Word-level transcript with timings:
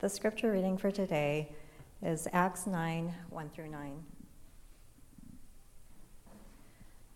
The 0.00 0.08
scripture 0.08 0.52
reading 0.52 0.78
for 0.78 0.92
today 0.92 1.50
is 2.02 2.28
Acts 2.32 2.68
9 2.68 3.12
1 3.30 3.50
through 3.50 3.68
9. 3.68 4.04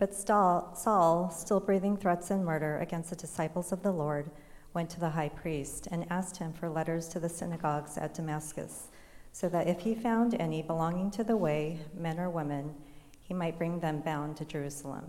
But 0.00 0.12
Saul, 0.12 1.30
still 1.32 1.60
breathing 1.60 1.96
threats 1.96 2.32
and 2.32 2.44
murder 2.44 2.78
against 2.78 3.10
the 3.10 3.14
disciples 3.14 3.70
of 3.70 3.84
the 3.84 3.92
Lord, 3.92 4.32
went 4.74 4.90
to 4.90 4.98
the 4.98 5.10
high 5.10 5.28
priest 5.28 5.86
and 5.92 6.10
asked 6.10 6.38
him 6.38 6.52
for 6.52 6.68
letters 6.68 7.06
to 7.10 7.20
the 7.20 7.28
synagogues 7.28 7.96
at 7.96 8.14
Damascus, 8.14 8.88
so 9.30 9.48
that 9.48 9.68
if 9.68 9.78
he 9.78 9.94
found 9.94 10.34
any 10.40 10.60
belonging 10.60 11.12
to 11.12 11.22
the 11.22 11.36
way, 11.36 11.78
men 11.96 12.18
or 12.18 12.30
women, 12.30 12.74
he 13.22 13.32
might 13.32 13.58
bring 13.58 13.78
them 13.78 14.00
bound 14.00 14.36
to 14.38 14.44
Jerusalem. 14.44 15.04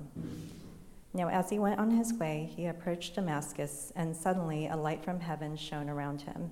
Now, 1.16 1.28
as 1.28 1.50
he 1.50 1.58
went 1.58 1.80
on 1.80 1.90
his 1.90 2.14
way, 2.14 2.52
he 2.55 2.68
approached 2.68 3.16
Damascus, 3.16 3.92
and 3.96 4.16
suddenly 4.16 4.68
a 4.68 4.78
light 4.78 5.04
from 5.04 5.20
heaven 5.20 5.55
shone 5.55 5.90
around 5.90 6.21
him. 6.21 6.52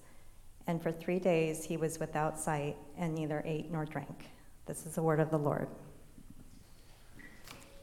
And 0.71 0.81
for 0.81 0.93
three 0.93 1.19
days 1.19 1.65
he 1.65 1.75
was 1.75 1.99
without 1.99 2.39
sight 2.39 2.77
and 2.97 3.13
neither 3.13 3.43
ate 3.45 3.69
nor 3.69 3.83
drank. 3.83 4.29
This 4.65 4.85
is 4.85 4.95
the 4.95 5.01
word 5.01 5.19
of 5.19 5.29
the 5.29 5.37
Lord. 5.37 5.67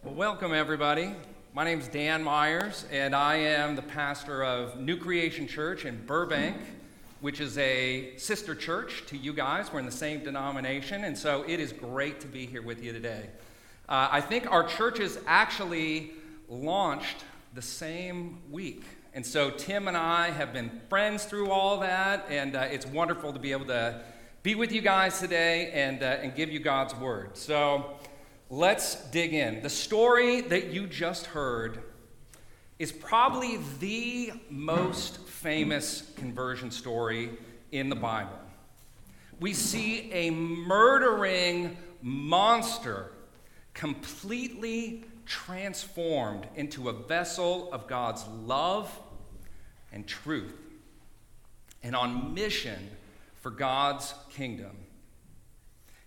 Well, 0.03 0.14
welcome, 0.14 0.55
everybody. 0.55 1.12
My 1.53 1.64
name 1.64 1.80
is 1.80 1.89
Dan 1.89 2.22
Myers, 2.22 2.86
and 2.91 3.14
I 3.14 3.36
am 3.36 3.77
the 3.77 3.83
pastor 3.83 4.42
of 4.42 4.80
New 4.80 4.97
Creation 4.97 5.47
Church 5.47 5.84
in 5.84 6.03
Burbank, 6.06 6.56
which 7.20 7.41
is 7.41 7.58
a 7.58 8.17
sister 8.17 8.55
church 8.55 9.05
to 9.08 9.19
you 9.19 9.34
guys. 9.34 9.70
We're 9.70 9.80
in 9.80 9.84
the 9.84 9.92
same 9.92 10.25
denomination, 10.25 11.05
and 11.05 11.19
so 11.19 11.45
it 11.47 11.61
is 11.61 11.75
great 11.75 12.20
to 12.20 12.27
be 12.27 12.47
here 12.47 12.62
with 12.62 12.83
you 12.83 12.95
today. 12.95 13.28
Uh, 13.86 14.08
I 14.11 14.23
think 14.23 14.50
our 14.50 14.67
churches 14.67 15.19
actually 15.27 16.12
launched 16.48 17.23
the 17.52 17.61
same 17.61 18.39
week. 18.50 18.83
And 19.19 19.27
so 19.27 19.50
Tim 19.50 19.88
and 19.88 19.97
I 19.97 20.30
have 20.30 20.52
been 20.52 20.70
friends 20.88 21.24
through 21.24 21.50
all 21.50 21.80
that, 21.80 22.27
and 22.30 22.55
uh, 22.55 22.69
it's 22.70 22.86
wonderful 22.86 23.33
to 23.33 23.41
be 23.41 23.50
able 23.50 23.64
to 23.64 24.00
be 24.44 24.55
with 24.55 24.70
you 24.70 24.80
guys 24.80 25.19
today 25.19 25.72
and, 25.72 26.05
uh, 26.05 26.19
and 26.22 26.36
give 26.36 26.52
you 26.52 26.61
God's 26.61 26.94
word. 26.94 27.36
So 27.36 27.98
let's 28.48 28.94
dig 29.11 29.34
in. 29.34 29.61
The 29.61 29.70
story 29.70 30.42
that 30.42 30.72
you 30.72 30.86
just 30.86 31.27
heard 31.27 31.83
is 32.78 32.92
probably 32.92 33.58
the 33.80 34.34
most 34.50 35.19
famous 35.27 36.12
conversion 36.14 36.70
story 36.70 37.30
in 37.72 37.89
the 37.89 37.96
Bible. 37.96 38.39
We 39.41 39.52
see 39.52 40.12
a 40.12 40.30
murdering 40.30 41.77
monster 42.02 43.11
completely 43.74 45.06
transformed 45.27 46.46
into 46.55 46.89
a 46.89 46.92
vessel 46.92 47.69
of 47.72 47.89
God's 47.89 48.24
love 48.28 48.96
and 49.92 50.06
truth, 50.06 50.55
and 51.83 51.97
on 51.97 52.34
mission 52.34 52.91
for 53.36 53.50
God's 53.50 54.14
kingdom. 54.30 54.77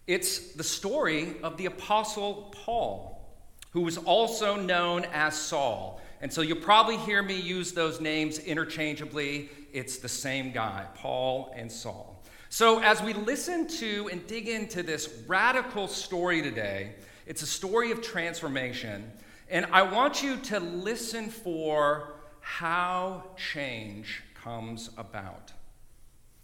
It's 0.07 0.53
the 0.53 0.63
story 0.63 1.35
of 1.43 1.57
the 1.57 1.67
Apostle 1.67 2.53
Paul, 2.65 3.35
who 3.71 3.81
was 3.81 3.97
also 3.97 4.55
known 4.55 5.05
as 5.13 5.39
Saul. 5.39 6.01
And 6.21 6.31
so 6.31 6.41
you'll 6.41 6.57
probably 6.57 6.97
hear 6.97 7.23
me 7.23 7.39
use 7.39 7.71
those 7.71 8.01
names 8.01 8.37
interchangeably. 8.39 9.49
It's 9.73 9.97
the 9.97 10.09
same 10.09 10.51
guy, 10.51 10.85
Paul 10.95 11.53
and 11.55 11.71
Saul. 11.71 12.21
So 12.49 12.79
as 12.79 13.01
we 13.01 13.13
listen 13.13 13.67
to 13.67 14.09
and 14.11 14.27
dig 14.27 14.49
into 14.49 14.83
this 14.83 15.23
radical 15.25 15.87
story 15.87 16.41
today, 16.41 16.95
it's 17.25 17.41
a 17.41 17.47
story 17.47 17.91
of 17.91 18.01
transformation. 18.01 19.09
And 19.49 19.65
I 19.71 19.83
want 19.83 20.21
you 20.21 20.35
to 20.37 20.59
listen 20.59 21.29
for 21.29 22.15
how 22.41 23.23
change 23.37 24.21
comes 24.35 24.89
about. 24.97 25.53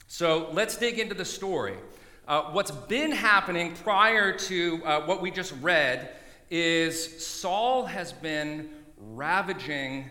So 0.08 0.50
let's 0.54 0.78
dig 0.78 1.00
into 1.00 1.16
the 1.16 1.26
story. 1.26 1.76
Uh, 2.28 2.44
what's 2.52 2.72
been 2.72 3.12
happening 3.12 3.74
prior 3.74 4.38
to 4.38 4.82
uh, 4.86 5.02
what 5.06 5.22
we 5.22 5.32
just 5.32 5.54
read 5.62 6.10
is 6.50 7.26
Saul 7.26 7.86
has 7.86 8.14
been 8.14 8.70
ravaging 8.98 10.10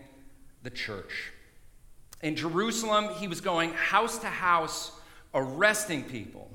the 0.63 0.71
church. 0.71 1.33
In 2.23 2.37
Jerusalem, 2.37 3.15
he 3.19 3.29
was 3.29 3.41
going 3.41 3.73
house 3.73 4.19
to 4.19 4.27
house, 4.27 4.93
arresting 5.35 6.05
people. 6.05 6.51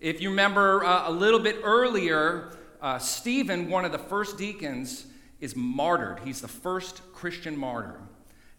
If 0.00 0.20
you 0.20 0.30
remember 0.30 0.84
uh, 0.84 1.08
a 1.08 1.12
little 1.12 1.40
bit 1.40 1.56
earlier, 1.62 2.56
uh, 2.80 2.98
Stephen, 2.98 3.70
one 3.70 3.84
of 3.84 3.92
the 3.92 3.98
first 3.98 4.36
deacons, 4.36 5.06
is 5.40 5.56
martyred. 5.56 6.20
He's 6.24 6.40
the 6.40 6.48
first 6.48 7.00
Christian 7.12 7.56
martyr. 7.56 8.00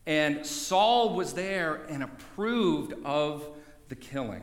And 0.07 0.45
Saul 0.45 1.13
was 1.13 1.33
there 1.33 1.81
and 1.89 2.01
approved 2.01 2.93
of 3.05 3.45
the 3.89 3.95
killing. 3.95 4.41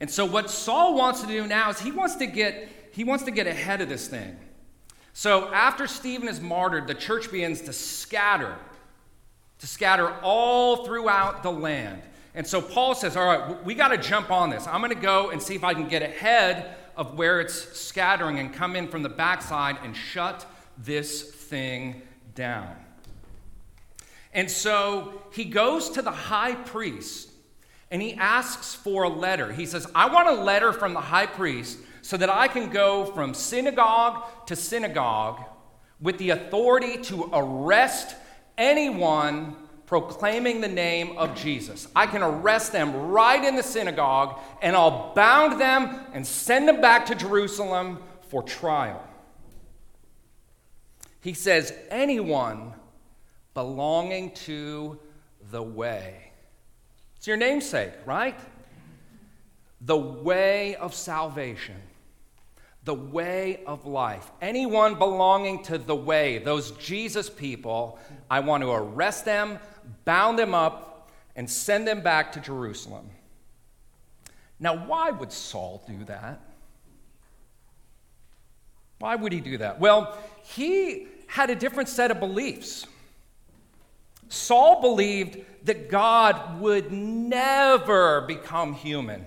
And 0.00 0.10
so 0.10 0.24
what 0.24 0.50
Saul 0.50 0.94
wants 0.94 1.20
to 1.20 1.26
do 1.26 1.46
now 1.46 1.68
is 1.68 1.78
he 1.78 1.92
wants 1.92 2.16
to 2.16 2.26
get 2.26 2.68
he 2.92 3.04
wants 3.04 3.22
to 3.24 3.30
get 3.30 3.46
ahead 3.46 3.80
of 3.80 3.88
this 3.88 4.08
thing. 4.08 4.36
So 5.12 5.52
after 5.52 5.86
Stephen 5.86 6.26
is 6.26 6.40
martyred, 6.40 6.88
the 6.88 6.94
church 6.94 7.30
begins 7.30 7.60
to 7.62 7.72
scatter, 7.72 8.56
to 9.58 9.66
scatter 9.66 10.10
all 10.22 10.84
throughout 10.84 11.44
the 11.44 11.52
land. 11.52 12.02
And 12.34 12.44
so 12.46 12.62
Paul 12.62 12.94
says, 12.94 13.16
All 13.16 13.26
right, 13.26 13.64
we 13.64 13.74
got 13.74 13.88
to 13.88 13.98
jump 13.98 14.30
on 14.30 14.50
this. 14.50 14.66
I'm 14.66 14.80
going 14.80 14.94
to 14.94 15.00
go 15.00 15.30
and 15.30 15.40
see 15.40 15.54
if 15.54 15.62
I 15.62 15.74
can 15.74 15.86
get 15.86 16.02
ahead 16.02 16.76
of 16.96 17.16
where 17.16 17.40
it's 17.40 17.78
scattering 17.78 18.38
and 18.38 18.52
come 18.52 18.74
in 18.74 18.88
from 18.88 19.02
the 19.02 19.08
backside 19.08 19.76
and 19.84 19.94
shut 19.94 20.46
this 20.78 21.22
thing 21.22 22.02
down. 22.34 22.74
And 24.32 24.50
so 24.50 25.22
he 25.32 25.44
goes 25.44 25.90
to 25.90 26.02
the 26.02 26.10
high 26.10 26.54
priest 26.54 27.30
and 27.90 28.00
he 28.00 28.14
asks 28.14 28.74
for 28.74 29.02
a 29.02 29.08
letter. 29.08 29.52
He 29.52 29.66
says, 29.66 29.86
I 29.94 30.08
want 30.12 30.28
a 30.28 30.42
letter 30.42 30.72
from 30.72 30.94
the 30.94 31.00
high 31.00 31.26
priest 31.26 31.78
so 32.02 32.16
that 32.16 32.30
I 32.30 32.48
can 32.48 32.70
go 32.70 33.04
from 33.06 33.34
synagogue 33.34 34.46
to 34.46 34.56
synagogue 34.56 35.44
with 36.00 36.18
the 36.18 36.30
authority 36.30 36.98
to 37.04 37.28
arrest 37.32 38.14
anyone 38.56 39.56
proclaiming 39.86 40.60
the 40.60 40.68
name 40.68 41.18
of 41.18 41.34
Jesus. 41.34 41.88
I 41.96 42.06
can 42.06 42.22
arrest 42.22 42.70
them 42.70 42.94
right 43.08 43.44
in 43.44 43.56
the 43.56 43.62
synagogue 43.62 44.38
and 44.62 44.76
I'll 44.76 45.12
bound 45.14 45.60
them 45.60 46.06
and 46.12 46.24
send 46.24 46.68
them 46.68 46.80
back 46.80 47.06
to 47.06 47.16
Jerusalem 47.16 47.98
for 48.28 48.44
trial. 48.44 49.04
He 51.20 51.34
says, 51.34 51.74
anyone 51.90 52.72
belonging 53.54 54.32
to 54.32 54.98
the 55.50 55.62
way. 55.62 56.32
It's 57.16 57.26
your 57.26 57.36
namesake, 57.36 57.92
right? 58.06 58.38
The 59.82 59.96
way 59.96 60.76
of 60.76 60.94
salvation, 60.94 61.76
the 62.84 62.94
way 62.94 63.62
of 63.66 63.86
life. 63.86 64.30
Anyone 64.40 64.94
belonging 64.94 65.62
to 65.64 65.78
the 65.78 65.96
way, 65.96 66.38
those 66.38 66.70
Jesus 66.72 67.28
people, 67.28 67.98
I 68.30 68.40
want 68.40 68.62
to 68.62 68.70
arrest 68.70 69.24
them, 69.24 69.58
bound 70.04 70.38
them 70.38 70.54
up, 70.54 71.10
and 71.36 71.48
send 71.48 71.86
them 71.86 72.00
back 72.02 72.32
to 72.32 72.40
Jerusalem. 72.40 73.08
Now, 74.58 74.86
why 74.86 75.10
would 75.10 75.32
Saul 75.32 75.82
do 75.86 76.04
that? 76.04 76.40
Why 78.98 79.16
would 79.16 79.32
he 79.32 79.40
do 79.40 79.58
that? 79.58 79.80
Well, 79.80 80.16
he 80.42 81.08
had 81.26 81.48
a 81.48 81.54
different 81.54 81.88
set 81.88 82.10
of 82.10 82.20
beliefs. 82.20 82.86
Saul 84.30 84.80
believed 84.80 85.38
that 85.64 85.90
God 85.90 86.60
would 86.60 86.90
never 86.90 88.22
become 88.22 88.74
human. 88.74 89.26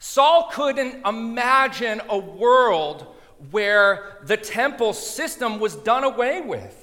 Saul 0.00 0.50
couldn't 0.52 1.06
imagine 1.06 2.02
a 2.08 2.18
world 2.18 3.06
where 3.50 4.18
the 4.24 4.36
temple 4.36 4.92
system 4.92 5.60
was 5.60 5.76
done 5.76 6.04
away 6.04 6.40
with. 6.40 6.76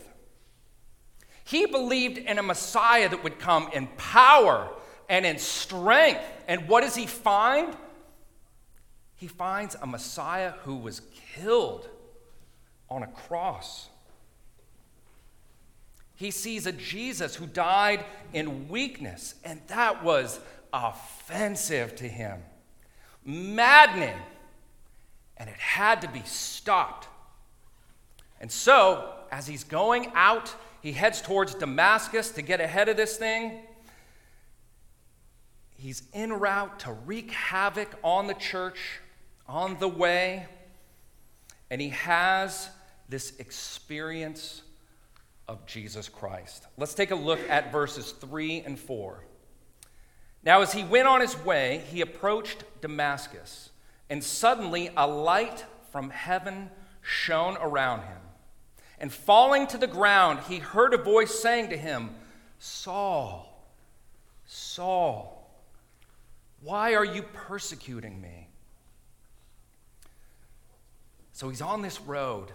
He 1.43 1.65
believed 1.65 2.17
in 2.17 2.39
a 2.39 2.43
Messiah 2.43 3.09
that 3.09 3.23
would 3.23 3.39
come 3.39 3.69
in 3.73 3.87
power 3.97 4.69
and 5.09 5.25
in 5.25 5.37
strength. 5.37 6.21
And 6.47 6.67
what 6.69 6.81
does 6.81 6.95
he 6.95 7.07
find? 7.07 7.75
He 9.15 9.27
finds 9.27 9.75
a 9.81 9.85
Messiah 9.85 10.51
who 10.63 10.77
was 10.77 11.01
killed 11.35 11.89
on 12.89 13.03
a 13.03 13.07
cross. 13.07 13.89
He 16.17 16.31
sees 16.31 16.65
a 16.65 16.71
Jesus 16.71 17.35
who 17.35 17.45
died 17.45 18.03
in 18.33 18.69
weakness, 18.69 19.35
and 19.43 19.61
that 19.67 20.03
was 20.03 20.39
offensive 20.73 21.95
to 21.97 22.07
him, 22.07 22.41
maddening, 23.23 24.17
and 25.37 25.47
it 25.47 25.55
had 25.55 26.01
to 26.01 26.09
be 26.09 26.23
stopped. 26.25 27.07
And 28.41 28.51
so, 28.51 29.13
as 29.31 29.45
he's 29.45 29.63
going 29.63 30.11
out, 30.15 30.55
he 30.81 30.91
heads 30.91 31.21
towards 31.21 31.53
Damascus 31.53 32.31
to 32.31 32.41
get 32.41 32.61
ahead 32.61 32.89
of 32.89 32.97
this 32.97 33.17
thing. 33.17 33.59
He's 35.75 36.01
en 36.13 36.33
route 36.33 36.79
to 36.79 36.93
wreak 36.93 37.29
havoc 37.29 37.89
on 38.03 38.25
the 38.25 38.33
church 38.33 38.79
on 39.47 39.77
the 39.77 39.87
way, 39.87 40.47
and 41.69 41.79
he 41.79 41.89
has 41.89 42.71
this 43.07 43.37
experience 43.37 44.63
of 45.47 45.65
Jesus 45.65 46.09
Christ. 46.09 46.67
Let's 46.77 46.93
take 46.93 47.11
a 47.11 47.15
look 47.15 47.39
at 47.49 47.71
verses 47.71 48.11
3 48.11 48.61
and 48.61 48.79
4. 48.79 49.23
Now, 50.43 50.61
as 50.61 50.73
he 50.73 50.83
went 50.83 51.07
on 51.07 51.21
his 51.21 51.37
way, 51.43 51.83
he 51.89 52.01
approached 52.01 52.63
Damascus, 52.81 53.69
and 54.09 54.23
suddenly 54.23 54.89
a 54.95 55.07
light 55.07 55.65
from 55.91 56.09
heaven 56.09 56.69
shone 57.01 57.57
around 57.57 58.01
him. 58.01 58.17
And 58.99 59.11
falling 59.11 59.67
to 59.67 59.77
the 59.77 59.87
ground, 59.87 60.39
he 60.47 60.57
heard 60.57 60.93
a 60.93 60.97
voice 60.97 61.39
saying 61.39 61.69
to 61.69 61.77
him, 61.77 62.11
Saul, 62.59 63.63
Saul, 64.45 65.51
why 66.61 66.95
are 66.95 67.05
you 67.05 67.21
persecuting 67.21 68.19
me? 68.19 68.47
So 71.33 71.49
he's 71.49 71.61
on 71.61 71.81
this 71.83 72.01
road, 72.01 72.51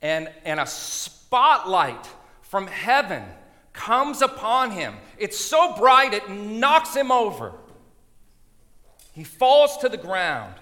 and, 0.00 0.30
and 0.44 0.60
a 0.60 0.66
spotlight 1.30 2.08
from 2.42 2.66
heaven 2.66 3.22
comes 3.72 4.20
upon 4.20 4.72
him. 4.72 4.96
It's 5.16 5.38
so 5.38 5.76
bright 5.76 6.12
it 6.12 6.28
knocks 6.28 6.92
him 6.92 7.12
over. 7.12 7.52
He 9.12 9.22
falls 9.22 9.76
to 9.78 9.88
the 9.88 9.96
ground. 9.96 10.54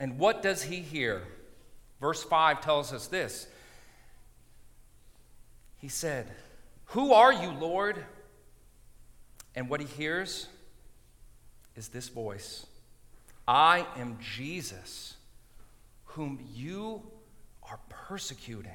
And 0.00 0.18
what 0.18 0.42
does 0.42 0.62
he 0.62 0.76
hear? 0.76 1.24
Verse 2.00 2.22
5 2.22 2.62
tells 2.62 2.90
us 2.94 3.06
this 3.06 3.46
He 5.78 5.88
said, 5.88 6.30
Who 6.86 7.12
are 7.12 7.34
you, 7.34 7.50
Lord? 7.50 8.02
And 9.54 9.68
what 9.68 9.80
he 9.80 9.86
hears 9.86 10.46
is 11.74 11.88
this 11.88 12.08
voice 12.08 12.64
I 13.46 13.86
am 13.98 14.16
Jesus, 14.34 15.16
whom 16.04 16.38
you 16.54 17.02
are 17.62 17.78
persecuting. 17.90 18.72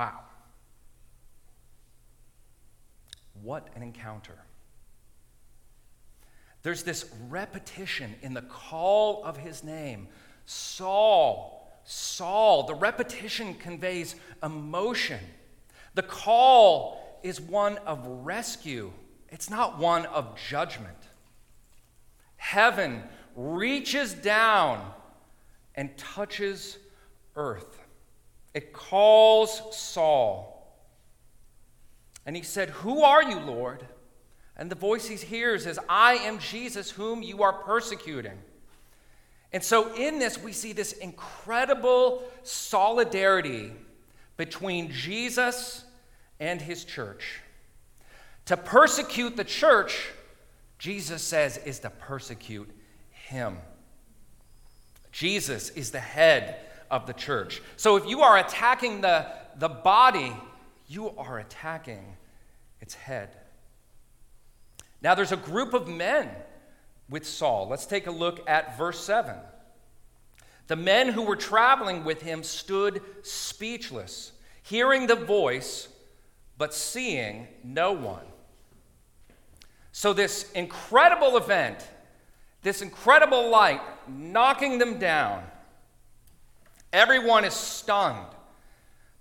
Wow. 0.00 0.20
What 3.42 3.68
an 3.76 3.82
encounter. 3.82 4.38
There's 6.62 6.84
this 6.84 7.04
repetition 7.28 8.14
in 8.22 8.32
the 8.32 8.40
call 8.40 9.22
of 9.24 9.36
his 9.36 9.62
name 9.62 10.08
Saul, 10.46 11.70
Saul. 11.84 12.62
The 12.62 12.74
repetition 12.74 13.52
conveys 13.56 14.14
emotion. 14.42 15.20
The 15.94 16.02
call 16.02 17.20
is 17.22 17.38
one 17.38 17.76
of 17.84 18.06
rescue, 18.06 18.92
it's 19.28 19.50
not 19.50 19.78
one 19.78 20.06
of 20.06 20.34
judgment. 20.48 20.96
Heaven 22.36 23.02
reaches 23.36 24.14
down 24.14 24.94
and 25.74 25.94
touches 25.98 26.78
earth. 27.36 27.79
It 28.54 28.72
calls 28.72 29.76
Saul. 29.76 30.56
And 32.26 32.36
he 32.36 32.42
said, 32.42 32.70
Who 32.70 33.02
are 33.02 33.22
you, 33.22 33.38
Lord? 33.38 33.86
And 34.56 34.70
the 34.70 34.76
voice 34.76 35.06
he 35.06 35.16
hears 35.16 35.66
is, 35.66 35.78
I 35.88 36.14
am 36.14 36.38
Jesus, 36.38 36.90
whom 36.90 37.22
you 37.22 37.42
are 37.42 37.52
persecuting. 37.52 38.38
And 39.52 39.64
so, 39.64 39.94
in 39.94 40.18
this, 40.18 40.38
we 40.38 40.52
see 40.52 40.72
this 40.72 40.92
incredible 40.92 42.22
solidarity 42.42 43.72
between 44.36 44.92
Jesus 44.92 45.84
and 46.38 46.60
his 46.60 46.84
church. 46.84 47.40
To 48.46 48.56
persecute 48.56 49.36
the 49.36 49.44
church, 49.44 50.08
Jesus 50.78 51.22
says, 51.22 51.58
is 51.58 51.80
to 51.80 51.90
persecute 51.90 52.70
him. 53.10 53.58
Jesus 55.12 55.70
is 55.70 55.90
the 55.90 56.00
head 56.00 56.56
of 56.90 57.06
the 57.06 57.12
church. 57.12 57.62
So 57.76 57.96
if 57.96 58.06
you 58.06 58.22
are 58.22 58.38
attacking 58.38 59.00
the, 59.00 59.26
the 59.56 59.68
body, 59.68 60.32
you 60.88 61.10
are 61.10 61.38
attacking 61.38 62.04
its 62.80 62.94
head. 62.94 63.36
Now, 65.02 65.14
there's 65.14 65.32
a 65.32 65.36
group 65.36 65.72
of 65.72 65.88
men 65.88 66.28
with 67.08 67.26
Saul. 67.26 67.68
Let's 67.68 67.86
take 67.86 68.06
a 68.06 68.10
look 68.10 68.48
at 68.48 68.76
verse 68.76 69.02
7. 69.02 69.34
The 70.66 70.76
men 70.76 71.08
who 71.08 71.22
were 71.22 71.36
traveling 71.36 72.04
with 72.04 72.22
him 72.22 72.42
stood 72.42 73.02
speechless, 73.22 74.32
hearing 74.62 75.06
the 75.06 75.16
voice, 75.16 75.88
but 76.58 76.74
seeing 76.74 77.48
no 77.64 77.92
one. 77.92 78.26
So, 79.92 80.12
this 80.12 80.50
incredible 80.52 81.36
event, 81.36 81.88
this 82.62 82.82
incredible 82.82 83.50
light 83.50 83.80
knocking 84.06 84.78
them 84.78 84.98
down, 84.98 85.42
everyone 86.92 87.44
is 87.44 87.54
stunned. 87.54 88.26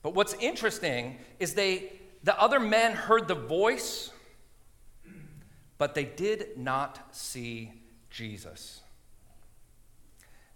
But 0.01 0.13
what's 0.13 0.33
interesting 0.35 1.17
is 1.39 1.53
they, 1.53 1.91
the 2.23 2.39
other 2.39 2.59
men 2.59 2.93
heard 2.93 3.27
the 3.27 3.35
voice 3.35 4.11
but 5.79 5.95
they 5.95 6.03
did 6.03 6.57
not 6.57 7.15
see 7.15 7.71
Jesus. 8.11 8.81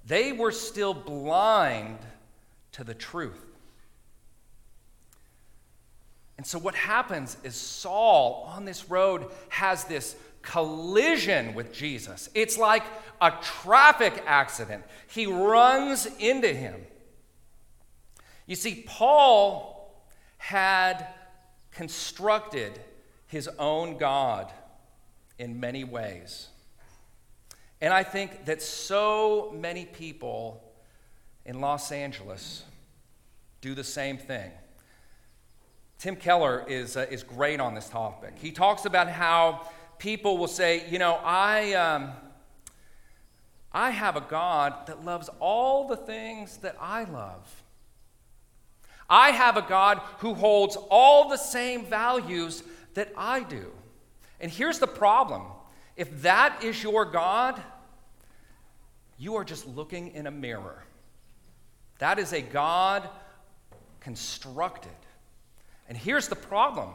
They 0.05 0.33
were 0.33 0.51
still 0.51 0.93
blind 0.93 1.97
to 2.73 2.83
the 2.83 2.93
truth. 2.93 3.41
And 6.37 6.45
so, 6.45 6.59
what 6.59 6.75
happens 6.75 7.37
is 7.43 7.55
Saul 7.55 8.49
on 8.53 8.65
this 8.65 8.89
road 8.89 9.27
has 9.47 9.85
this 9.85 10.15
collision 10.41 11.53
with 11.53 11.71
Jesus. 11.71 12.29
It's 12.33 12.57
like 12.57 12.83
a 13.21 13.31
traffic 13.41 14.21
accident. 14.25 14.83
He 15.07 15.25
runs 15.25 16.05
into 16.19 16.49
him. 16.49 16.75
You 18.45 18.55
see, 18.55 18.83
Paul 18.87 19.93
had 20.37 21.07
constructed 21.71 22.79
his 23.27 23.47
own 23.59 23.97
God 23.97 24.51
in 25.39 25.59
many 25.59 25.83
ways. 25.83 26.49
And 27.81 27.93
I 27.93 28.03
think 28.03 28.45
that 28.45 28.61
so 28.61 29.53
many 29.55 29.85
people 29.85 30.63
in 31.45 31.59
Los 31.59 31.91
Angeles 31.91 32.63
do 33.61 33.73
the 33.73 33.83
same 33.83 34.17
thing. 34.17 34.51
Tim 35.97 36.15
Keller 36.15 36.65
is, 36.67 36.97
uh, 36.97 37.05
is 37.09 37.23
great 37.23 37.59
on 37.59 37.75
this 37.75 37.89
topic. 37.89 38.33
He 38.35 38.51
talks 38.51 38.85
about 38.85 39.09
how 39.09 39.67
people 39.99 40.37
will 40.37 40.47
say, 40.47 40.89
you 40.89 40.99
know, 40.99 41.19
I, 41.23 41.73
um, 41.73 42.11
I 43.71 43.89
have 43.89 44.17
a 44.17 44.21
God 44.21 44.87
that 44.87 45.05
loves 45.05 45.29
all 45.39 45.87
the 45.87 45.95
things 45.95 46.57
that 46.57 46.75
I 46.79 47.05
love. 47.05 47.63
I 49.09 49.31
have 49.31 49.57
a 49.57 49.61
God 49.61 50.01
who 50.19 50.33
holds 50.33 50.77
all 50.89 51.29
the 51.29 51.37
same 51.37 51.85
values 51.85 52.63
that 52.93 53.11
I 53.17 53.43
do. 53.43 53.71
And 54.39 54.51
here's 54.51 54.79
the 54.79 54.87
problem 54.87 55.43
if 55.95 56.21
that 56.23 56.63
is 56.63 56.81
your 56.81 57.05
God, 57.05 57.61
you 59.17 59.35
are 59.35 59.43
just 59.43 59.67
looking 59.67 60.11
in 60.11 60.27
a 60.27 60.31
mirror. 60.31 60.83
That 61.99 62.19
is 62.19 62.33
a 62.33 62.41
God 62.41 63.07
constructed. 63.99 64.91
And 65.87 65.97
here's 65.97 66.27
the 66.27 66.35
problem 66.35 66.89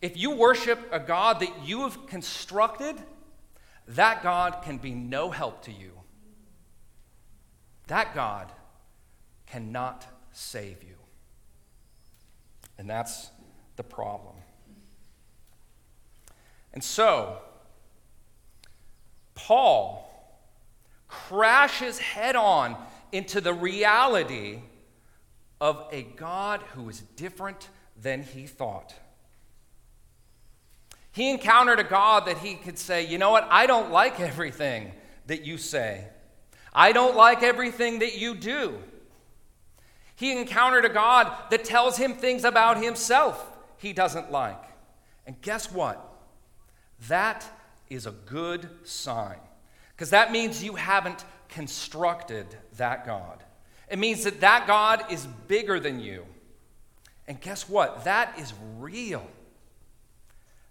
if 0.00 0.16
you 0.16 0.30
worship 0.30 0.78
a 0.92 0.98
God 0.98 1.40
that 1.40 1.64
you 1.64 1.82
have 1.82 2.06
constructed, 2.06 2.96
that 3.88 4.22
God 4.22 4.62
can 4.62 4.78
be 4.78 4.92
no 4.92 5.30
help 5.30 5.62
to 5.64 5.72
you. 5.72 5.92
That 7.88 8.14
God 8.14 8.50
cannot 9.46 10.06
save 10.32 10.82
you. 10.82 10.89
And 12.80 12.88
that's 12.88 13.30
the 13.76 13.82
problem. 13.82 14.34
And 16.72 16.82
so, 16.82 17.36
Paul 19.34 20.10
crashes 21.06 21.98
head 21.98 22.36
on 22.36 22.74
into 23.12 23.42
the 23.42 23.52
reality 23.52 24.60
of 25.60 25.86
a 25.92 26.04
God 26.04 26.62
who 26.72 26.88
is 26.88 27.00
different 27.16 27.68
than 28.00 28.22
he 28.22 28.46
thought. 28.46 28.94
He 31.12 31.28
encountered 31.28 31.80
a 31.80 31.84
God 31.84 32.24
that 32.28 32.38
he 32.38 32.54
could 32.54 32.78
say, 32.78 33.06
you 33.06 33.18
know 33.18 33.30
what, 33.30 33.46
I 33.50 33.66
don't 33.66 33.90
like 33.90 34.20
everything 34.20 34.92
that 35.26 35.44
you 35.44 35.58
say. 35.58 36.06
I 36.72 36.92
don't 36.92 37.14
like 37.14 37.42
everything 37.42 37.98
that 37.98 38.16
you 38.16 38.34
do. 38.34 38.78
He 40.20 40.32
encountered 40.32 40.84
a 40.84 40.90
God 40.90 41.32
that 41.48 41.64
tells 41.64 41.96
him 41.96 42.12
things 42.12 42.44
about 42.44 42.76
himself 42.76 43.42
he 43.78 43.94
doesn't 43.94 44.30
like. 44.30 44.62
And 45.26 45.40
guess 45.40 45.72
what? 45.72 45.98
That 47.08 47.42
is 47.88 48.04
a 48.04 48.10
good 48.10 48.68
sign. 48.84 49.38
Because 49.96 50.10
that 50.10 50.30
means 50.30 50.62
you 50.62 50.74
haven't 50.74 51.24
constructed 51.48 52.44
that 52.76 53.06
God. 53.06 53.42
It 53.90 53.98
means 53.98 54.24
that 54.24 54.42
that 54.42 54.66
God 54.66 55.10
is 55.10 55.26
bigger 55.48 55.80
than 55.80 56.00
you. 56.00 56.26
And 57.26 57.40
guess 57.40 57.66
what? 57.66 58.04
That 58.04 58.38
is 58.38 58.52
real. 58.76 59.26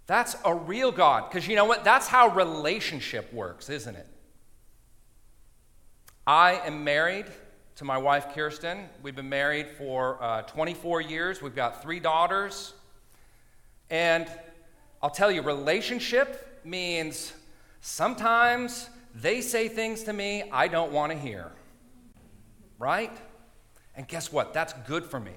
That's 0.06 0.36
a 0.46 0.54
real 0.54 0.92
God. 0.92 1.28
Because 1.28 1.48
you 1.48 1.56
know 1.56 1.66
what? 1.66 1.84
That's 1.84 2.08
how 2.08 2.28
relationship 2.28 3.34
works, 3.34 3.68
isn't 3.68 3.96
it? 3.96 4.08
I 6.28 6.62
am 6.68 6.84
married 6.84 7.26
to 7.80 7.86
my 7.86 7.98
wife, 7.98 8.36
Kirsten. 8.36 8.90
We've 9.02 9.16
been 9.16 9.30
married 9.30 9.70
for 9.70 10.22
uh, 10.22 10.42
24 10.42 11.00
years. 11.00 11.42
We've 11.42 11.56
got 11.56 11.82
three 11.82 12.02
daughters. 12.02 12.74
And 13.90 14.28
I'll 15.02 15.10
tell 15.10 15.32
you, 15.32 15.42
relationship 15.42 16.60
means 16.66 17.32
sometimes 17.80 18.90
they 19.16 19.40
say 19.40 19.70
things 19.70 20.04
to 20.04 20.12
me 20.12 20.44
I 20.52 20.68
don't 20.68 20.92
want 20.92 21.14
to 21.14 21.18
hear. 21.18 21.54
Right? 22.80 23.18
And 23.96 24.06
guess 24.10 24.30
what? 24.30 24.54
That's 24.54 24.74
good 24.86 25.06
for 25.06 25.22
me. 25.22 25.36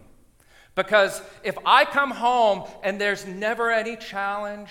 Because 0.75 1.22
if 1.44 1.56
I 1.64 1.84
come 1.84 2.11
home 2.11 2.64
and 2.82 3.00
there's 3.00 3.25
never 3.25 3.70
any 3.70 3.94
challenge, 3.94 4.70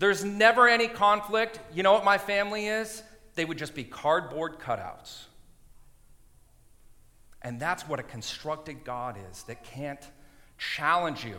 there's 0.00 0.24
never 0.24 0.68
any 0.68 0.88
conflict, 0.88 1.60
you 1.72 1.84
know 1.84 1.92
what 1.92 2.04
my 2.04 2.18
family 2.18 2.66
is? 2.66 3.04
They 3.36 3.44
would 3.44 3.58
just 3.58 3.76
be 3.76 3.84
cardboard 3.84 4.58
cutouts. 4.58 5.26
And 7.46 7.60
that's 7.60 7.86
what 7.86 8.00
a 8.00 8.02
constructed 8.02 8.82
God 8.82 9.16
is 9.30 9.44
that 9.44 9.62
can't 9.62 10.04
challenge 10.58 11.24
you, 11.24 11.38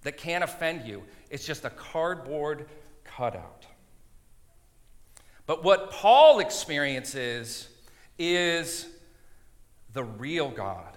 that 0.00 0.16
can't 0.16 0.42
offend 0.42 0.88
you. 0.88 1.02
It's 1.28 1.44
just 1.44 1.66
a 1.66 1.70
cardboard 1.70 2.70
cutout. 3.04 3.66
But 5.44 5.62
what 5.62 5.90
Paul 5.90 6.38
experiences 6.40 7.68
is 8.18 8.88
the 9.92 10.04
real 10.04 10.48
God. 10.48 10.96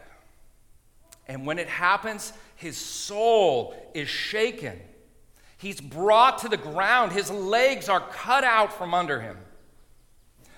And 1.27 1.45
when 1.45 1.59
it 1.59 1.67
happens, 1.67 2.31
his 2.55 2.77
soul 2.77 3.75
is 3.93 4.07
shaken. 4.07 4.79
He's 5.57 5.81
brought 5.81 6.37
to 6.39 6.47
the 6.47 6.55
ground. 6.55 7.11
His 7.11 7.29
legs 7.29 7.89
are 7.89 7.99
cut 7.99 8.45
out 8.45 8.71
from 8.71 8.93
under 8.93 9.19
him. 9.19 9.37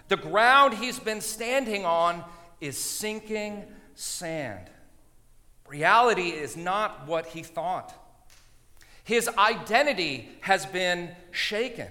The 0.08 0.18
ground 0.18 0.76
he's 0.76 1.00
been 1.00 1.22
standing 1.22 1.84
on 1.84 2.24
is 2.62 2.78
sinking 2.78 3.66
sand. 3.96 4.70
Reality 5.68 6.30
is 6.30 6.56
not 6.56 7.08
what 7.08 7.28
he 7.28 7.44
thought. 7.44 7.94
His 9.04 9.28
identity 9.38 10.30
has 10.42 10.66
been 10.66 11.16
shaken, 11.32 11.90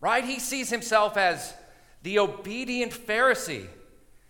right? 0.00 0.24
He 0.24 0.38
sees 0.38 0.70
himself 0.70 1.16
as 1.16 1.54
the 2.02 2.18
obedient 2.18 2.92
Pharisee. 2.92 3.66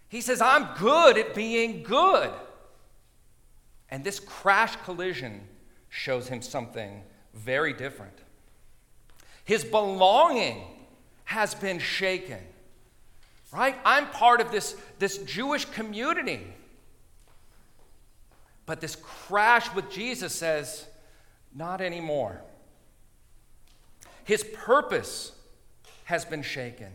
He 0.08 0.20
says, 0.20 0.40
I'm 0.40 0.68
good 0.78 1.18
at 1.18 1.34
being 1.34 1.82
good. 1.82 2.30
And 3.90 4.04
this 4.04 4.20
crash 4.20 4.76
collision 4.84 5.40
shows 5.88 6.28
him 6.28 6.42
something 6.42 7.02
very 7.34 7.72
different. 7.72 8.18
His 9.44 9.64
belonging 9.64 10.62
has 11.24 11.54
been 11.54 11.78
shaken 11.78 12.40
right? 13.54 13.76
I'm 13.84 14.08
part 14.08 14.40
of 14.40 14.50
this, 14.50 14.76
this 14.98 15.18
Jewish 15.18 15.64
community. 15.66 16.40
But 18.66 18.80
this 18.80 18.96
crash 18.96 19.72
with 19.74 19.90
Jesus 19.90 20.34
says, 20.34 20.86
not 21.54 21.80
anymore. 21.80 22.40
His 24.24 24.42
purpose 24.42 25.30
has 26.04 26.24
been 26.24 26.42
shaken. 26.42 26.88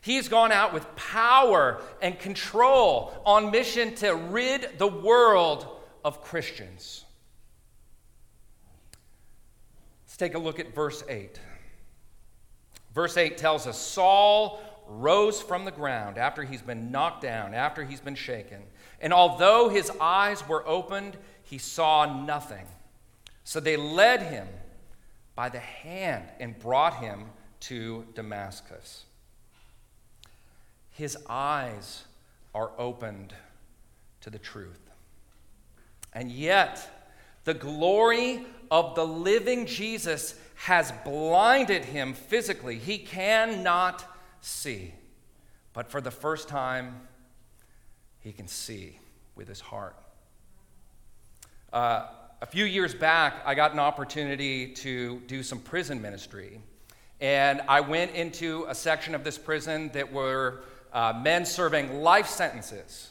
He's 0.00 0.28
gone 0.28 0.52
out 0.52 0.72
with 0.72 0.94
power 0.94 1.80
and 2.00 2.18
control 2.18 3.12
on 3.26 3.50
mission 3.50 3.94
to 3.96 4.14
rid 4.14 4.78
the 4.78 4.86
world 4.86 5.66
of 6.04 6.22
Christians. 6.22 7.04
Let's 10.04 10.16
take 10.16 10.34
a 10.34 10.38
look 10.38 10.60
at 10.60 10.72
verse 10.72 11.02
8. 11.08 11.40
Verse 12.94 13.16
8 13.16 13.38
tells 13.38 13.66
us 13.66 13.78
Saul 13.78 14.60
rose 15.00 15.40
from 15.40 15.64
the 15.64 15.70
ground 15.70 16.18
after 16.18 16.42
he's 16.42 16.62
been 16.62 16.90
knocked 16.90 17.22
down, 17.22 17.54
after 17.54 17.84
he's 17.84 18.00
been 18.00 18.14
shaken. 18.14 18.62
And 19.00 19.12
although 19.12 19.68
his 19.68 19.90
eyes 20.00 20.46
were 20.48 20.66
opened, 20.66 21.16
he 21.42 21.58
saw 21.58 22.24
nothing. 22.24 22.66
So 23.44 23.60
they 23.60 23.76
led 23.76 24.22
him 24.22 24.48
by 25.34 25.48
the 25.48 25.58
hand 25.58 26.24
and 26.38 26.58
brought 26.58 26.96
him 26.96 27.26
to 27.60 28.04
Damascus. 28.14 29.04
His 30.90 31.16
eyes 31.28 32.04
are 32.54 32.70
opened 32.78 33.34
to 34.20 34.30
the 34.30 34.38
truth. 34.38 34.78
And 36.12 36.30
yet, 36.30 37.08
the 37.44 37.54
glory 37.54 38.46
of 38.70 38.94
the 38.94 39.06
living 39.06 39.66
Jesus 39.66 40.34
has 40.54 40.92
blinded 41.04 41.84
him 41.84 42.14
physically. 42.14 42.78
He 42.78 42.98
cannot 42.98 44.04
see. 44.42 44.92
But 45.72 45.90
for 45.90 46.00
the 46.00 46.10
first 46.10 46.48
time, 46.48 47.00
he 48.20 48.32
can 48.32 48.46
see 48.46 48.98
with 49.34 49.48
his 49.48 49.60
heart. 49.60 49.96
Uh, 51.72 52.06
a 52.42 52.46
few 52.46 52.64
years 52.64 52.94
back, 52.94 53.42
I 53.46 53.54
got 53.54 53.72
an 53.72 53.78
opportunity 53.78 54.68
to 54.74 55.20
do 55.26 55.42
some 55.42 55.60
prison 55.60 56.02
ministry. 56.02 56.60
And 57.20 57.62
I 57.68 57.80
went 57.80 58.14
into 58.14 58.66
a 58.68 58.74
section 58.74 59.14
of 59.14 59.24
this 59.24 59.38
prison 59.38 59.90
that 59.94 60.12
were 60.12 60.64
uh, 60.92 61.18
men 61.22 61.46
serving 61.46 62.02
life 62.02 62.26
sentences. 62.26 63.10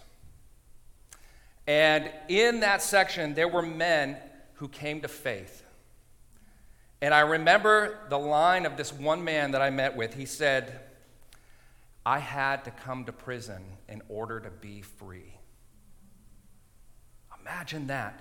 And 1.66 2.12
in 2.28 2.60
that 2.60 2.82
section, 2.82 3.34
there 3.34 3.48
were 3.48 3.62
men 3.62 4.18
who 4.56 4.68
came 4.68 5.02
to 5.02 5.08
faith. 5.08 5.64
And 7.02 7.14
I 7.14 7.22
remember 7.22 7.98
the 8.10 8.20
line 8.20 8.66
of 8.66 8.78
this 8.78 8.94
one 8.94 9.24
man 9.24 9.52
that 9.52 9.62
I 9.62 9.70
met 9.70 9.96
with. 9.96 10.14
He 10.14 10.26
said, 10.26 10.82
I 12.06 12.20
had 12.20 12.66
to 12.66 12.72
come 12.72 13.06
to 13.06 13.12
prison 13.12 13.64
in 13.88 14.02
order 14.10 14.40
to 14.40 14.50
be 14.50 14.82
free. 14.82 15.36
Imagine 17.42 17.88
that. 17.88 18.20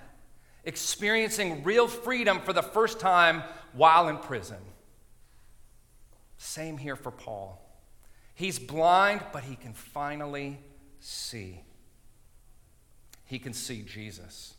Experiencing 0.63 1.63
real 1.63 1.87
freedom 1.87 2.39
for 2.41 2.53
the 2.53 2.61
first 2.61 2.99
time 2.99 3.43
while 3.73 4.07
in 4.07 4.17
prison. 4.17 4.59
Same 6.37 6.77
here 6.77 6.95
for 6.95 7.11
Paul. 7.11 7.59
He's 8.33 8.59
blind, 8.59 9.23
but 9.31 9.43
he 9.43 9.55
can 9.55 9.73
finally 9.73 10.59
see. 10.99 11.61
He 13.25 13.39
can 13.39 13.53
see 13.53 13.81
Jesus. 13.81 14.53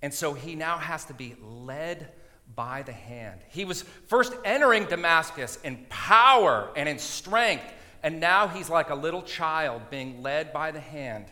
And 0.00 0.12
so 0.12 0.34
he 0.34 0.54
now 0.54 0.78
has 0.78 1.04
to 1.06 1.14
be 1.14 1.36
led 1.40 2.12
by 2.54 2.82
the 2.82 2.92
hand. 2.92 3.40
He 3.48 3.64
was 3.64 3.82
first 3.82 4.34
entering 4.44 4.84
Damascus 4.84 5.58
in 5.64 5.86
power 5.88 6.70
and 6.76 6.88
in 6.88 6.98
strength, 6.98 7.64
and 8.02 8.20
now 8.20 8.48
he's 8.48 8.68
like 8.68 8.90
a 8.90 8.94
little 8.94 9.22
child 9.22 9.82
being 9.90 10.22
led 10.22 10.52
by 10.52 10.70
the 10.70 10.80
hand 10.80 11.26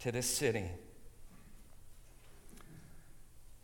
to 0.00 0.12
this 0.12 0.28
city. 0.28 0.70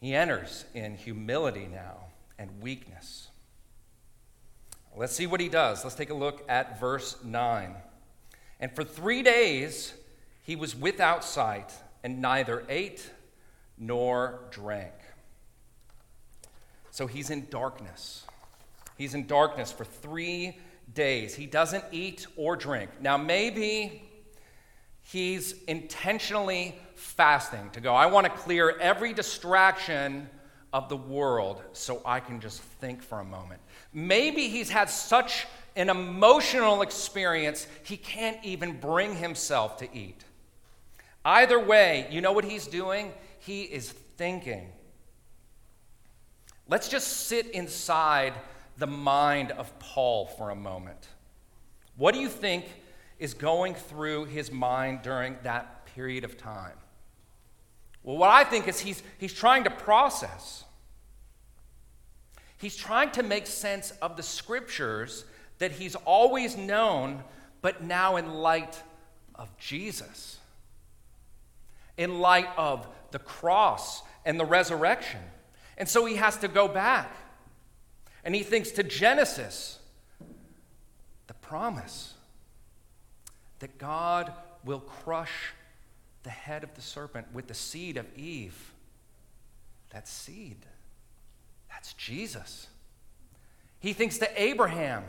He 0.00 0.14
enters 0.14 0.64
in 0.74 0.96
humility 0.96 1.68
now 1.72 2.06
and 2.38 2.60
weakness. 2.60 3.28
Let's 4.96 5.14
see 5.14 5.26
what 5.26 5.40
he 5.40 5.48
does. 5.48 5.84
Let's 5.84 5.96
take 5.96 6.10
a 6.10 6.14
look 6.14 6.44
at 6.48 6.80
verse 6.80 7.16
9. 7.24 7.74
And 8.60 8.74
for 8.74 8.84
three 8.84 9.22
days 9.22 9.94
he 10.42 10.56
was 10.56 10.74
without 10.74 11.24
sight 11.24 11.72
and 12.02 12.20
neither 12.20 12.64
ate 12.68 13.08
nor 13.78 14.40
drank. 14.50 14.92
So 16.92 17.06
he's 17.06 17.30
in 17.30 17.46
darkness. 17.48 18.24
He's 18.98 19.14
in 19.14 19.26
darkness 19.26 19.72
for 19.72 19.84
three 19.84 20.58
days. 20.94 21.34
He 21.34 21.46
doesn't 21.46 21.84
eat 21.90 22.26
or 22.36 22.54
drink. 22.54 22.90
Now, 23.00 23.16
maybe 23.16 24.02
he's 25.00 25.54
intentionally 25.64 26.78
fasting 26.94 27.70
to 27.72 27.80
go, 27.80 27.94
I 27.94 28.06
want 28.06 28.26
to 28.26 28.32
clear 28.32 28.78
every 28.78 29.14
distraction 29.14 30.28
of 30.74 30.90
the 30.90 30.96
world 30.96 31.62
so 31.72 32.02
I 32.04 32.20
can 32.20 32.40
just 32.40 32.60
think 32.60 33.02
for 33.02 33.20
a 33.20 33.24
moment. 33.24 33.62
Maybe 33.94 34.48
he's 34.48 34.68
had 34.68 34.90
such 34.90 35.46
an 35.76 35.88
emotional 35.88 36.82
experience, 36.82 37.66
he 37.84 37.96
can't 37.96 38.36
even 38.42 38.78
bring 38.78 39.16
himself 39.16 39.78
to 39.78 39.88
eat. 39.96 40.22
Either 41.24 41.58
way, 41.58 42.06
you 42.10 42.20
know 42.20 42.32
what 42.32 42.44
he's 42.44 42.66
doing? 42.66 43.12
He 43.38 43.62
is 43.62 43.90
thinking. 43.90 44.70
Let's 46.72 46.88
just 46.88 47.26
sit 47.26 47.48
inside 47.50 48.32
the 48.78 48.86
mind 48.86 49.50
of 49.50 49.78
Paul 49.78 50.24
for 50.24 50.48
a 50.48 50.54
moment. 50.54 51.06
What 51.98 52.14
do 52.14 52.20
you 52.20 52.30
think 52.30 52.64
is 53.18 53.34
going 53.34 53.74
through 53.74 54.24
his 54.24 54.50
mind 54.50 55.02
during 55.02 55.36
that 55.42 55.84
period 55.94 56.24
of 56.24 56.38
time? 56.38 56.72
Well, 58.02 58.16
what 58.16 58.30
I 58.30 58.44
think 58.44 58.68
is 58.68 58.80
he's, 58.80 59.02
he's 59.18 59.34
trying 59.34 59.64
to 59.64 59.70
process. 59.70 60.64
He's 62.56 62.74
trying 62.74 63.10
to 63.10 63.22
make 63.22 63.46
sense 63.46 63.90
of 64.00 64.16
the 64.16 64.22
scriptures 64.22 65.26
that 65.58 65.72
he's 65.72 65.94
always 65.94 66.56
known, 66.56 67.22
but 67.60 67.82
now 67.84 68.16
in 68.16 68.32
light 68.32 68.82
of 69.34 69.54
Jesus, 69.58 70.38
in 71.98 72.18
light 72.20 72.48
of 72.56 72.86
the 73.10 73.18
cross 73.18 74.00
and 74.24 74.40
the 74.40 74.46
resurrection. 74.46 75.20
And 75.76 75.88
so 75.88 76.04
he 76.04 76.16
has 76.16 76.36
to 76.38 76.48
go 76.48 76.68
back. 76.68 77.14
And 78.24 78.34
he 78.34 78.42
thinks 78.42 78.70
to 78.72 78.82
Genesis, 78.82 79.78
the 81.26 81.34
promise 81.34 82.14
that 83.58 83.78
God 83.78 84.32
will 84.64 84.80
crush 84.80 85.52
the 86.22 86.30
head 86.30 86.62
of 86.62 86.74
the 86.74 86.82
serpent 86.82 87.26
with 87.32 87.48
the 87.48 87.54
seed 87.54 87.96
of 87.96 88.06
Eve. 88.16 88.72
That 89.90 90.08
seed, 90.08 90.56
that's 91.68 91.92
Jesus. 91.94 92.68
He 93.80 93.92
thinks 93.92 94.18
to 94.18 94.42
Abraham, 94.42 95.04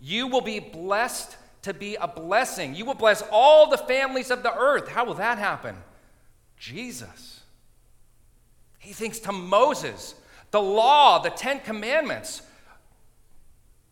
You 0.00 0.28
will 0.28 0.40
be 0.40 0.60
blessed 0.60 1.36
to 1.62 1.74
be 1.74 1.96
a 1.96 2.08
blessing. 2.08 2.74
You 2.74 2.84
will 2.84 2.94
bless 2.94 3.22
all 3.30 3.68
the 3.68 3.76
families 3.76 4.30
of 4.30 4.42
the 4.42 4.54
earth. 4.54 4.88
How 4.88 5.04
will 5.04 5.14
that 5.14 5.38
happen? 5.38 5.76
Jesus. 6.56 7.39
He 8.80 8.92
thinks 8.92 9.20
to 9.20 9.32
Moses, 9.32 10.14
the 10.50 10.60
law, 10.60 11.20
the 11.20 11.30
Ten 11.30 11.60
Commandments. 11.60 12.42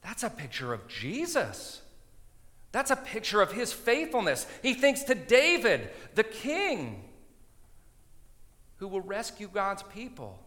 That's 0.02 0.22
a 0.22 0.30
picture 0.30 0.72
of 0.72 0.88
Jesus. 0.88 1.82
That's 2.72 2.90
a 2.90 2.96
picture 2.96 3.40
of 3.40 3.52
his 3.52 3.72
faithfulness. 3.72 4.46
He 4.62 4.74
thinks 4.74 5.02
to 5.04 5.14
David, 5.14 5.90
the 6.14 6.24
king, 6.24 7.04
who 8.76 8.88
will 8.88 9.02
rescue 9.02 9.48
God's 9.52 9.82
people. 9.82 10.38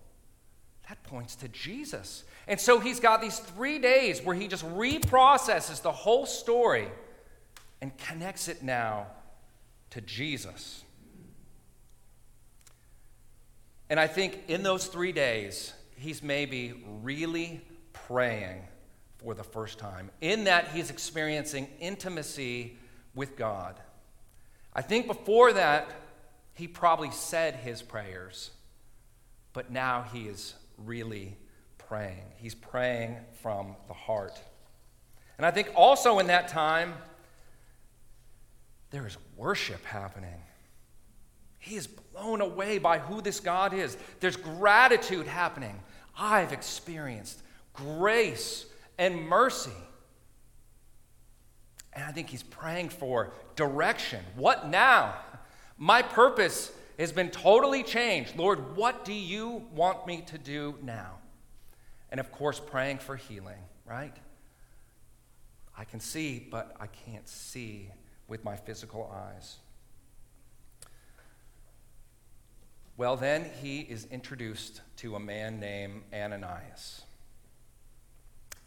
That 0.89 1.03
points 1.03 1.36
to 1.38 1.48
Jesus. 1.48 2.24
And 2.48 2.60
so 2.60 2.79
he's 2.79 3.00
got 3.00 3.21
these 3.21 3.38
three 3.38 3.77
days 3.77 4.21
where 4.21 4.36
he 4.36 4.48
just 4.48 4.65
reprocesses 4.65 5.81
the 5.81 5.91
whole 5.91 6.25
story 6.25 6.88
and 7.79 7.95
connects 7.98 8.48
it 8.48 8.63
now 8.63 9.07
to 9.91 10.01
Jesus. 10.01 10.83
And 13.91 14.00
I 14.00 14.07
think 14.07 14.45
in 14.48 14.63
those 14.63 14.88
three 14.88 15.12
days, 15.12 15.74
he's 15.98 16.24
maybe 16.24 16.81
really 17.01 17.60
praying 17.91 18.63
for 19.17 19.33
the 19.33 19.43
first 19.43 19.79
time, 19.79 20.10
in 20.21 20.45
that 20.45 20.69
he's 20.69 20.89
experiencing 20.89 21.67
intimacy 21.81 22.77
with 23.13 23.36
God. 23.36 23.77
I 24.74 24.81
think 24.81 25.07
before 25.07 25.51
that, 25.51 25.91
he 26.53 26.69
probably 26.69 27.12
said 27.12 27.55
his 27.55 27.81
prayers, 27.81 28.51
but 29.51 29.71
now 29.71 30.05
he 30.13 30.21
is 30.21 30.53
really 30.77 31.36
praying. 31.77 32.31
He's 32.38 32.55
praying 32.55 33.17
from 33.41 33.75
the 33.89 33.93
heart. 33.93 34.41
And 35.38 35.45
I 35.45 35.51
think 35.51 35.69
also 35.75 36.19
in 36.19 36.27
that 36.27 36.48
time, 36.48 36.93
there 38.91 39.05
is 39.05 39.17
worship 39.36 39.83
happening. 39.83 40.41
He 41.62 41.75
is 41.75 41.86
blown 41.86 42.41
away 42.41 42.80
by 42.80 42.98
who 42.98 43.22
this 43.22 43.39
God 43.39 43.74
is. 43.74 43.96
There's 44.20 44.36
gratitude 44.36 45.27
happening. 45.27 45.80
I've 46.18 46.51
experienced 46.51 47.39
grace 47.72 48.65
and 48.98 49.27
mercy. 49.27 49.72
And 51.94 52.03
I 52.03 52.12
think 52.12 52.30
he's 52.30 52.41
praying 52.41 52.89
for 52.89 53.32
direction. 53.56 54.24
What 54.36 54.70
now? 54.70 55.13
My 55.77 56.01
purpose 56.01 56.72
has 56.98 57.12
been 57.12 57.30
totally 57.30 57.84
changed. 57.84 58.36
Lord, 58.38 58.75
what 58.75 59.06
do 59.06 59.13
you 59.13 59.63
want 59.75 60.08
me 60.08 60.24
to 60.27 60.39
do 60.39 60.75
now? 60.82 61.20
And 62.10 62.20
of 62.20 62.32
course, 62.32 62.60
praying 62.60 62.98
for 62.98 63.15
healing, 63.15 63.62
right? 63.86 64.15
I 65.78 65.84
can 65.84 66.00
see, 66.00 66.47
but 66.50 66.76
I 66.80 66.88
can't 66.88 67.28
see 67.30 67.91
with 68.28 68.43
my 68.43 68.56
physical 68.56 69.13
eyes. 69.13 69.58
Well, 72.97 73.15
then 73.15 73.49
he 73.62 73.80
is 73.80 74.06
introduced 74.12 74.82
to 74.97 75.15
a 75.15 75.19
man 75.19 75.60
named 75.60 76.04
Ananias. 76.13 77.01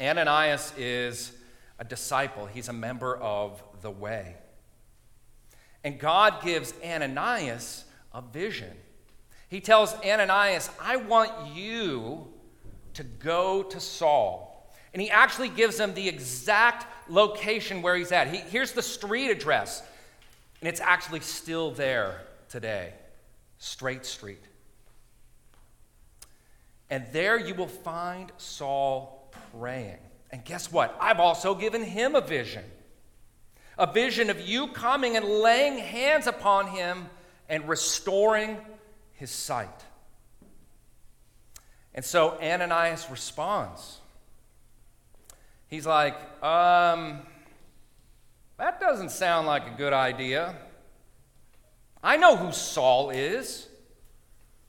Ananias 0.00 0.72
is 0.76 1.32
a 1.78 1.84
disciple, 1.84 2.46
he's 2.46 2.68
a 2.68 2.72
member 2.72 3.16
of 3.16 3.62
the 3.82 3.90
way. 3.90 4.37
And 5.82 5.98
God 5.98 6.42
gives 6.42 6.72
Ananias 6.84 7.84
a 8.12 8.22
vision. 8.22 8.72
He 9.48 9.60
tells 9.60 9.94
Ananias, 10.04 10.70
I 10.80 10.96
want 10.96 11.54
you 11.54 12.26
to 12.94 13.04
go 13.04 13.62
to 13.62 13.78
Saul. 13.78 14.72
And 14.94 15.02
he 15.02 15.10
actually 15.10 15.48
gives 15.48 15.78
him 15.78 15.92
the 15.94 16.08
exact 16.08 16.87
location 17.10 17.82
where 17.82 17.96
he's 17.96 18.12
at. 18.12 18.28
He, 18.28 18.38
here's 18.38 18.72
the 18.72 18.82
street 18.82 19.30
address, 19.30 19.82
and 20.60 20.68
it's 20.68 20.80
actually 20.80 21.20
still 21.20 21.72
there 21.72 22.22
today 22.48 22.94
Straight 23.64 24.05
Street. 24.05 24.42
And 26.90 27.07
there 27.12 27.38
you 27.38 27.55
will 27.55 27.66
find 27.66 28.31
Saul 28.37 29.33
praying. 29.53 29.98
And 30.31 30.44
guess 30.44 30.70
what? 30.70 30.94
I've 31.00 31.18
also 31.18 31.55
given 31.55 31.83
him 31.83 32.14
a 32.14 32.20
vision 32.20 32.64
a 33.77 33.92
vision 33.92 34.31
of 34.31 34.40
you 34.40 34.68
coming 34.68 35.16
and 35.16 35.24
laying 35.24 35.79
hands 35.79 36.29
upon 36.29 36.68
him 36.68 37.07
and 37.48 37.68
restoring 37.68 38.57
his 39.14 39.33
sight. 39.33 39.85
And 41.92 42.05
so 42.05 42.38
Ananias 42.40 43.09
responds. 43.11 43.98
He's 45.66 45.87
like, 45.87 46.14
um, 46.40 47.22
that 48.59 48.79
doesn't 48.79 49.11
sound 49.11 49.48
like 49.48 49.66
a 49.66 49.77
good 49.77 49.92
idea. 49.92 50.55
I 52.04 52.18
know 52.18 52.36
who 52.36 52.52
Saul 52.52 53.08
is. 53.08 53.66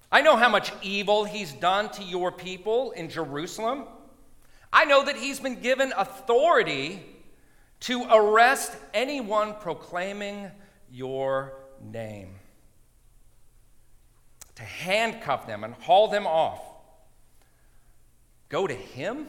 I 0.09 0.21
know 0.21 0.37
how 0.37 0.47
much 0.47 0.71
evil 0.81 1.25
he's 1.25 1.51
done 1.51 1.89
to 1.89 2.03
your 2.03 2.31
people 2.31 2.91
in 2.91 3.09
Jerusalem. 3.09 3.83
I 4.71 4.85
know 4.85 5.03
that 5.03 5.17
he's 5.17 5.41
been 5.41 5.59
given 5.59 5.93
authority 5.97 7.03
to 7.81 8.05
arrest 8.09 8.71
anyone 8.93 9.55
proclaiming 9.59 10.49
your 10.89 11.57
name, 11.81 12.35
to 14.55 14.63
handcuff 14.63 15.45
them 15.45 15.65
and 15.65 15.73
haul 15.73 16.07
them 16.07 16.25
off. 16.25 16.61
Go 18.47 18.65
to 18.65 18.73
him? 18.73 19.27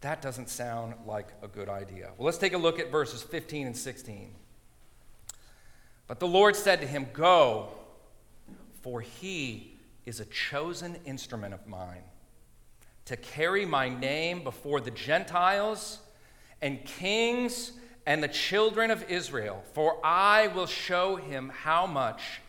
That 0.00 0.22
doesn't 0.22 0.48
sound 0.48 0.94
like 1.06 1.28
a 1.42 1.48
good 1.48 1.68
idea. 1.68 2.12
Well, 2.16 2.24
let's 2.24 2.38
take 2.38 2.54
a 2.54 2.58
look 2.58 2.78
at 2.78 2.90
verses 2.90 3.22
15 3.22 3.66
and 3.66 3.76
16. 3.76 4.34
But 6.12 6.20
the 6.20 6.28
Lord 6.28 6.54
said 6.56 6.82
to 6.82 6.86
him, 6.86 7.06
Go, 7.14 7.68
for 8.82 9.00
he 9.00 9.78
is 10.04 10.20
a 10.20 10.26
chosen 10.26 10.98
instrument 11.06 11.54
of 11.54 11.66
mine 11.66 12.02
to 13.06 13.16
carry 13.16 13.64
my 13.64 13.88
name 13.88 14.44
before 14.44 14.82
the 14.82 14.90
Gentiles 14.90 16.00
and 16.60 16.84
kings 16.84 17.72
and 18.04 18.22
the 18.22 18.28
children 18.28 18.90
of 18.90 19.10
Israel, 19.10 19.64
for 19.72 20.04
I 20.04 20.48
will 20.48 20.66
show 20.66 21.16
him 21.16 21.48
how 21.48 21.86
much 21.86 22.42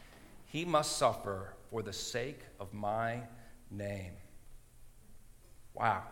he 0.47 0.65
must 0.65 0.97
suffer 0.97 1.54
for 1.69 1.82
the 1.82 1.93
sake 1.93 2.41
of 2.60 2.73
my 2.73 3.21
name. 3.71 4.12
Wow. 5.73 6.04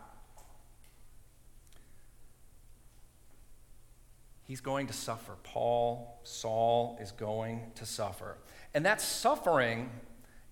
He's 4.52 4.60
going 4.60 4.88
to 4.88 4.94
suffer. 4.94 5.38
Paul, 5.44 6.20
Saul 6.24 6.98
is 7.00 7.14
going 7.14 7.72
to 7.76 7.86
suffer. 7.86 8.36
And 8.74 8.86
that 8.86 9.00
suffering 9.00 9.90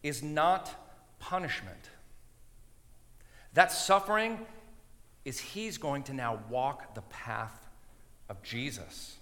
is 0.04 0.24
not 0.24 0.74
punishment. 1.20 1.90
That 3.56 3.74
suffering 3.74 4.40
is 5.26 5.38
he's 5.38 5.78
going 5.78 6.04
to 6.04 6.14
now 6.14 6.40
walk 6.50 6.96
the 6.96 7.02
path 7.02 7.68
of 8.30 8.42
Jesus. 8.42 9.18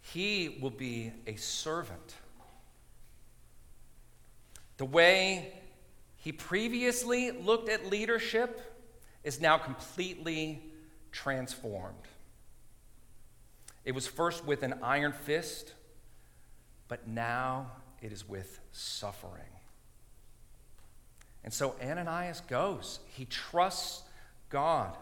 He 0.00 0.58
will 0.60 0.70
be 0.70 1.12
a 1.28 1.36
servant. 1.36 2.16
The 4.78 4.84
way 4.84 5.52
he 6.16 6.32
previously 6.32 7.30
looked 7.30 7.68
at 7.68 7.86
leadership 7.86 8.82
is 9.22 9.40
now 9.40 9.58
completely 9.58 10.60
transformed. 11.12 11.94
It 13.86 13.94
was 13.94 14.06
first 14.08 14.44
with 14.44 14.64
an 14.64 14.80
iron 14.82 15.12
fist, 15.12 15.72
but 16.88 17.06
now 17.06 17.70
it 18.02 18.12
is 18.12 18.28
with 18.28 18.60
suffering. 18.72 19.44
And 21.44 21.54
so 21.54 21.76
Ananias 21.80 22.40
goes. 22.48 22.98
He 23.06 23.24
trusts 23.26 24.02
God. 24.50 24.96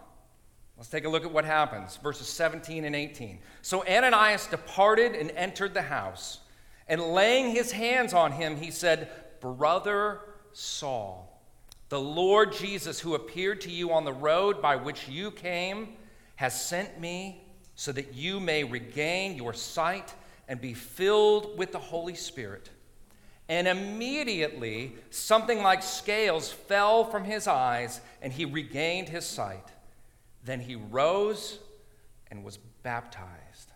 Let's 0.76 0.90
take 0.90 1.06
a 1.06 1.08
look 1.08 1.24
at 1.24 1.32
what 1.32 1.46
happens. 1.46 1.96
Verses 1.96 2.26
17 2.28 2.84
and 2.84 2.94
18. 2.94 3.38
So 3.62 3.86
Ananias 3.86 4.46
departed 4.48 5.14
and 5.14 5.30
entered 5.30 5.72
the 5.72 5.82
house, 5.82 6.40
and 6.86 7.00
laying 7.00 7.52
his 7.52 7.72
hands 7.72 8.12
on 8.12 8.32
him, 8.32 8.56
he 8.56 8.70
said, 8.70 9.08
Brother 9.40 10.20
Saul, 10.52 11.40
The 11.88 12.00
Lord 12.00 12.52
Jesus, 12.52 13.00
who 13.00 13.14
appeared 13.14 13.62
to 13.62 13.70
you 13.70 13.92
on 13.92 14.04
the 14.04 14.12
road 14.12 14.60
by 14.60 14.76
which 14.76 15.08
you 15.08 15.30
came, 15.30 15.96
has 16.36 16.60
sent 16.60 17.00
me 17.00 17.43
so 17.76 17.92
that 17.92 18.14
you 18.14 18.40
may 18.40 18.64
regain 18.64 19.36
your 19.36 19.52
sight 19.52 20.14
and 20.48 20.60
be 20.60 20.74
filled 20.74 21.58
with 21.58 21.72
the 21.72 21.78
Holy 21.78 22.14
Spirit. 22.14 22.70
And 23.48 23.68
immediately 23.68 24.94
something 25.10 25.62
like 25.62 25.82
scales 25.82 26.50
fell 26.50 27.04
from 27.04 27.24
his 27.24 27.46
eyes, 27.46 28.00
and 28.22 28.32
he 28.32 28.44
regained 28.44 29.08
his 29.08 29.26
sight. 29.26 29.68
Then 30.44 30.60
he 30.60 30.76
rose 30.76 31.58
and 32.30 32.44
was 32.44 32.58
baptized. 32.82 33.72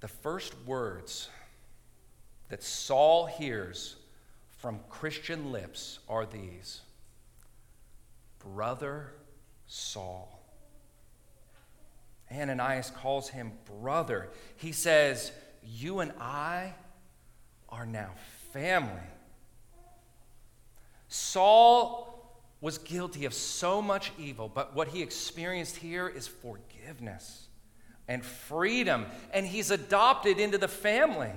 The 0.00 0.08
first 0.08 0.54
words 0.66 1.28
that 2.48 2.62
Saul 2.62 3.26
hears 3.26 3.96
from 4.58 4.80
Christian 4.88 5.52
lips 5.52 5.98
are 6.08 6.26
these 6.26 6.80
Brother 8.38 9.12
Saul. 9.72 10.28
Ananias 12.28 12.90
calls 12.90 13.28
him 13.28 13.52
brother. 13.80 14.28
He 14.56 14.72
says, 14.72 15.30
You 15.62 16.00
and 16.00 16.10
I 16.20 16.74
are 17.68 17.86
now 17.86 18.10
family. 18.52 18.90
Saul 21.06 22.42
was 22.60 22.78
guilty 22.78 23.24
of 23.26 23.32
so 23.32 23.80
much 23.80 24.10
evil, 24.18 24.50
but 24.52 24.74
what 24.74 24.88
he 24.88 25.02
experienced 25.02 25.76
here 25.76 26.08
is 26.08 26.26
forgiveness 26.26 27.46
and 28.08 28.24
freedom, 28.24 29.06
and 29.32 29.46
he's 29.46 29.70
adopted 29.70 30.40
into 30.40 30.58
the 30.58 30.66
family. 30.66 31.30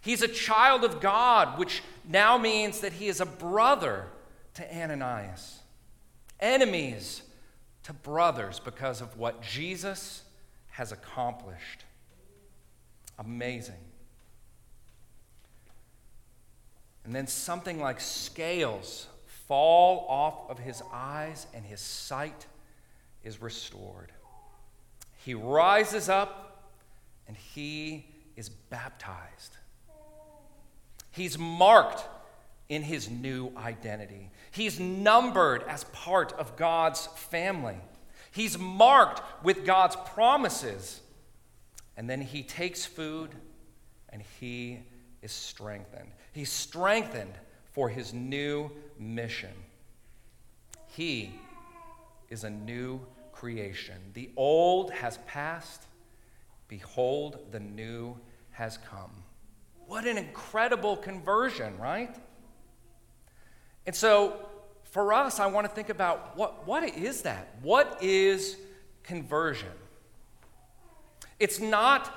He's 0.00 0.22
a 0.22 0.28
child 0.28 0.82
of 0.82 1.00
God, 1.00 1.60
which 1.60 1.80
now 2.08 2.38
means 2.38 2.80
that 2.80 2.94
he 2.94 3.06
is 3.06 3.20
a 3.20 3.26
brother 3.26 4.06
to 4.54 4.76
Ananias. 4.76 5.60
Enemies 6.40 7.22
to 7.86 7.92
brothers 7.92 8.60
because 8.60 9.00
of 9.00 9.16
what 9.16 9.42
Jesus 9.42 10.22
has 10.70 10.90
accomplished. 10.90 11.84
Amazing. 13.16 13.74
And 17.04 17.14
then 17.14 17.28
something 17.28 17.78
like 17.78 18.00
scales 18.00 19.06
fall 19.46 20.04
off 20.08 20.50
of 20.50 20.58
his 20.58 20.82
eyes, 20.92 21.46
and 21.54 21.64
his 21.64 21.80
sight 21.80 22.46
is 23.22 23.40
restored. 23.40 24.10
He 25.24 25.34
rises 25.34 26.08
up 26.08 26.72
and 27.28 27.36
he 27.36 28.06
is 28.34 28.48
baptized. 28.48 29.56
He's 31.12 31.38
marked 31.38 32.02
in 32.68 32.82
his 32.82 33.08
new 33.08 33.52
identity. 33.56 34.30
He's 34.50 34.80
numbered 34.80 35.62
as 35.64 35.84
part 35.84 36.32
of 36.32 36.56
God's 36.56 37.06
family. 37.06 37.76
He's 38.32 38.58
marked 38.58 39.22
with 39.44 39.64
God's 39.64 39.96
promises. 40.14 41.00
And 41.96 42.10
then 42.10 42.20
he 42.20 42.42
takes 42.42 42.84
food 42.84 43.30
and 44.10 44.22
he 44.40 44.80
is 45.22 45.32
strengthened. 45.32 46.10
He's 46.32 46.52
strengthened 46.52 47.34
for 47.72 47.88
his 47.88 48.12
new 48.12 48.70
mission. 48.98 49.52
He 50.88 51.32
is 52.30 52.44
a 52.44 52.50
new 52.50 53.00
creation. 53.32 53.96
The 54.14 54.30
old 54.36 54.90
has 54.92 55.18
passed. 55.26 55.84
Behold, 56.68 57.38
the 57.52 57.60
new 57.60 58.16
has 58.50 58.78
come. 58.78 59.10
What 59.86 60.06
an 60.06 60.18
incredible 60.18 60.96
conversion, 60.96 61.78
right? 61.78 62.16
And 63.86 63.94
so, 63.94 64.36
for 64.84 65.12
us, 65.12 65.40
I 65.40 65.46
want 65.46 65.66
to 65.68 65.72
think 65.72 65.90
about 65.90 66.36
what, 66.36 66.66
what 66.66 66.82
is 66.84 67.22
that? 67.22 67.54
What 67.62 68.02
is 68.02 68.56
conversion? 69.02 69.68
It's 71.38 71.60
not 71.60 72.14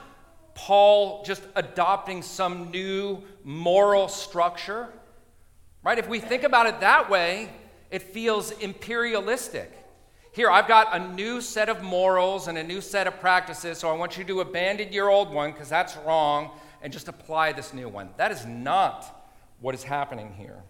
Paul 0.55 1.23
just 1.23 1.43
adopting 1.55 2.21
some 2.21 2.71
new 2.71 3.23
moral 3.43 4.07
structure, 4.07 4.87
right? 5.83 5.97
If 5.97 6.07
we 6.07 6.19
think 6.19 6.43
about 6.43 6.67
it 6.67 6.79
that 6.79 7.09
way, 7.09 7.49
it 7.91 8.01
feels 8.01 8.51
imperialistic. 8.51 9.71
Here, 10.31 10.49
I've 10.49 10.67
got 10.67 10.95
a 10.95 11.13
new 11.13 11.41
set 11.41 11.69
of 11.69 11.81
morals 11.81 12.47
and 12.47 12.57
a 12.57 12.63
new 12.63 12.81
set 12.81 13.07
of 13.07 13.19
practices, 13.19 13.77
so 13.77 13.89
I 13.89 13.93
want 13.93 14.17
you 14.17 14.23
to 14.25 14.41
abandon 14.41 14.93
your 14.93 15.09
old 15.09 15.33
one 15.33 15.51
because 15.51 15.69
that's 15.69 15.97
wrong 15.97 16.51
and 16.81 16.93
just 16.93 17.07
apply 17.07 17.51
this 17.53 17.73
new 17.73 17.89
one. 17.89 18.09
That 18.17 18.31
is 18.31 18.45
not 18.45 19.33
what 19.59 19.75
is 19.75 19.83
happening 19.83 20.33
here. 20.37 20.63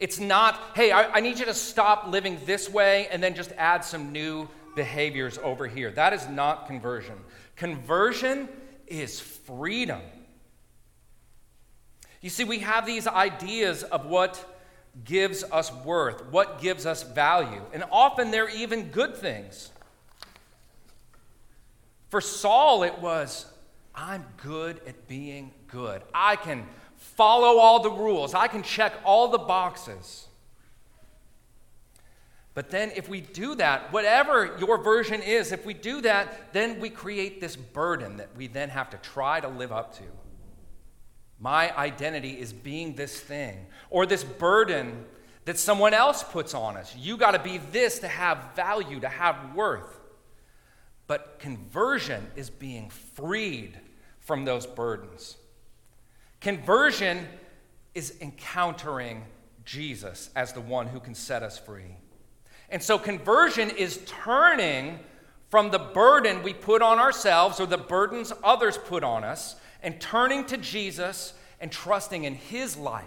It's 0.00 0.18
not, 0.18 0.58
hey, 0.74 0.90
I, 0.90 1.18
I, 1.18 1.20
need 1.20 1.38
you 1.38 1.44
to 1.44 1.54
stop 1.54 2.08
living 2.08 2.38
this 2.46 2.70
way 2.70 3.06
and 3.12 3.22
then 3.22 3.34
just 3.34 3.52
add 3.58 3.84
some 3.84 4.12
new 4.12 4.48
behaviors 4.74 5.38
over 5.38 5.66
here. 5.66 5.90
That 5.90 6.14
is 6.14 6.26
not 6.26 6.66
conversion. 6.66 7.16
Conversion 7.54 8.48
is 8.86 9.20
freedom. 9.20 10.00
You 12.22 12.30
see, 12.30 12.44
we 12.44 12.60
have 12.60 12.86
these 12.86 13.06
ideas 13.06 13.82
of 13.82 14.06
what 14.06 14.42
gives 15.04 15.44
us 15.44 15.72
worth, 15.84 16.24
what 16.26 16.60
gives 16.60 16.86
us 16.86 17.02
value, 17.02 17.62
and 17.72 17.84
often 17.92 18.30
they're 18.30 18.48
even 18.48 18.88
good 18.88 19.16
things. 19.16 19.70
For 22.08 22.20
Saul, 22.20 22.82
it 22.82 22.98
was, 22.98 23.46
I'm 23.94 24.24
good 24.38 24.80
at 24.86 25.06
being 25.06 25.52
good. 25.68 26.02
I 26.12 26.36
can 26.36 26.66
follow 27.20 27.58
all 27.58 27.80
the 27.80 27.90
rules, 27.90 28.32
I 28.32 28.48
can 28.48 28.62
check 28.62 28.94
all 29.04 29.28
the 29.28 29.36
boxes. 29.36 30.26
But 32.54 32.70
then, 32.70 32.92
if 32.96 33.10
we 33.10 33.20
do 33.20 33.54
that, 33.56 33.92
whatever 33.92 34.56
your 34.58 34.82
version 34.82 35.22
is, 35.22 35.52
if 35.52 35.66
we 35.66 35.74
do 35.74 36.00
that, 36.00 36.54
then 36.54 36.80
we 36.80 36.88
create 36.88 37.38
this 37.38 37.56
burden 37.56 38.16
that 38.16 38.34
we 38.38 38.46
then 38.46 38.70
have 38.70 38.88
to 38.88 38.96
try 38.96 39.38
to 39.38 39.48
live 39.48 39.70
up 39.70 39.94
to. 39.98 40.04
My 41.38 41.76
identity 41.76 42.40
is 42.40 42.54
being 42.54 42.94
this 42.94 43.20
thing, 43.20 43.66
or 43.90 44.06
this 44.06 44.24
burden 44.24 45.04
that 45.44 45.58
someone 45.58 45.92
else 45.92 46.22
puts 46.22 46.54
on 46.54 46.78
us. 46.78 46.96
You 46.96 47.18
got 47.18 47.32
to 47.32 47.38
be 47.38 47.58
this 47.70 47.98
to 47.98 48.08
have 48.08 48.56
value, 48.56 48.98
to 49.00 49.10
have 49.10 49.54
worth. 49.54 50.00
But 51.06 51.38
conversion 51.38 52.28
is 52.34 52.48
being 52.48 52.88
freed 52.88 53.78
from 54.20 54.46
those 54.46 54.64
burdens. 54.64 55.36
Conversion 56.40 57.26
is 57.94 58.14
encountering 58.20 59.24
Jesus 59.64 60.30
as 60.34 60.52
the 60.52 60.60
one 60.60 60.86
who 60.86 61.00
can 61.00 61.14
set 61.14 61.42
us 61.42 61.58
free. 61.58 61.96
And 62.70 62.82
so 62.82 62.98
conversion 62.98 63.70
is 63.70 64.00
turning 64.06 65.00
from 65.48 65.70
the 65.70 65.78
burden 65.78 66.42
we 66.42 66.54
put 66.54 66.82
on 66.82 66.98
ourselves 66.98 67.60
or 67.60 67.66
the 67.66 67.76
burdens 67.76 68.32
others 68.44 68.78
put 68.78 69.02
on 69.02 69.24
us 69.24 69.56
and 69.82 70.00
turning 70.00 70.44
to 70.46 70.56
Jesus 70.56 71.34
and 71.60 71.70
trusting 71.70 72.24
in 72.24 72.34
his 72.34 72.76
life, 72.76 73.06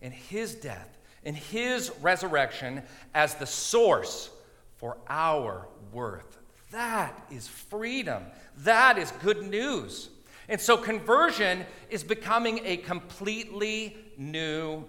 in 0.00 0.12
his 0.12 0.54
death, 0.54 0.98
in 1.24 1.34
his 1.34 1.92
resurrection 2.00 2.82
as 3.14 3.34
the 3.34 3.46
source 3.46 4.30
for 4.76 4.96
our 5.08 5.68
worth. 5.92 6.38
That 6.70 7.26
is 7.30 7.48
freedom. 7.48 8.24
That 8.58 8.96
is 8.96 9.12
good 9.22 9.46
news. 9.46 10.08
And 10.52 10.60
so 10.60 10.76
conversion 10.76 11.64
is 11.88 12.04
becoming 12.04 12.60
a 12.66 12.76
completely 12.76 13.96
new 14.18 14.84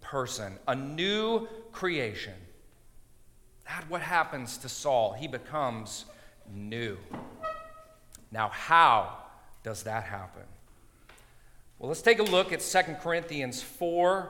person, 0.00 0.56
a 0.68 0.76
new 0.76 1.48
creation. 1.72 2.34
That's 3.66 3.90
what 3.90 4.00
happens 4.00 4.58
to 4.58 4.68
Saul. 4.68 5.14
He 5.14 5.26
becomes 5.26 6.04
new. 6.54 6.98
Now, 8.30 8.50
how 8.50 9.18
does 9.64 9.82
that 9.82 10.04
happen? 10.04 10.44
Well, 11.80 11.88
let's 11.88 12.00
take 12.00 12.20
a 12.20 12.22
look 12.22 12.52
at 12.52 12.60
2 12.60 12.78
Corinthians 13.02 13.60
4, 13.60 14.28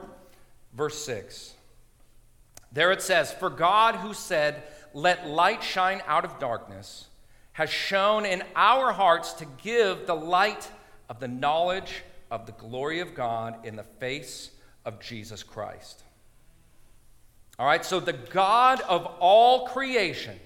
verse 0.73 1.05
6. 1.05 1.53
There 2.71 2.91
it 2.91 3.03
says, 3.03 3.31
For 3.31 3.51
God 3.51 3.97
who 3.97 4.15
said, 4.15 4.63
Let 4.95 5.27
light 5.27 5.61
shine 5.61 6.01
out 6.07 6.25
of 6.25 6.39
darkness, 6.39 7.09
has 7.51 7.69
shone 7.69 8.25
in 8.25 8.41
our 8.55 8.91
hearts 8.91 9.33
to 9.33 9.45
give 9.61 10.07
the 10.07 10.15
light 10.15 10.67
of 11.09 11.19
the 11.19 11.27
knowledge 11.27 12.03
of 12.31 12.45
the 12.45 12.51
glory 12.53 12.99
of 12.99 13.15
God 13.15 13.65
in 13.65 13.75
the 13.75 13.83
face 13.83 14.51
of 14.85 14.99
Jesus 14.99 15.43
Christ. 15.43 16.03
All 17.57 17.65
right, 17.65 17.83
so 17.83 17.99
the 17.99 18.13
God 18.13 18.79
of 18.81 19.05
all 19.19 19.67
creation, 19.67 20.39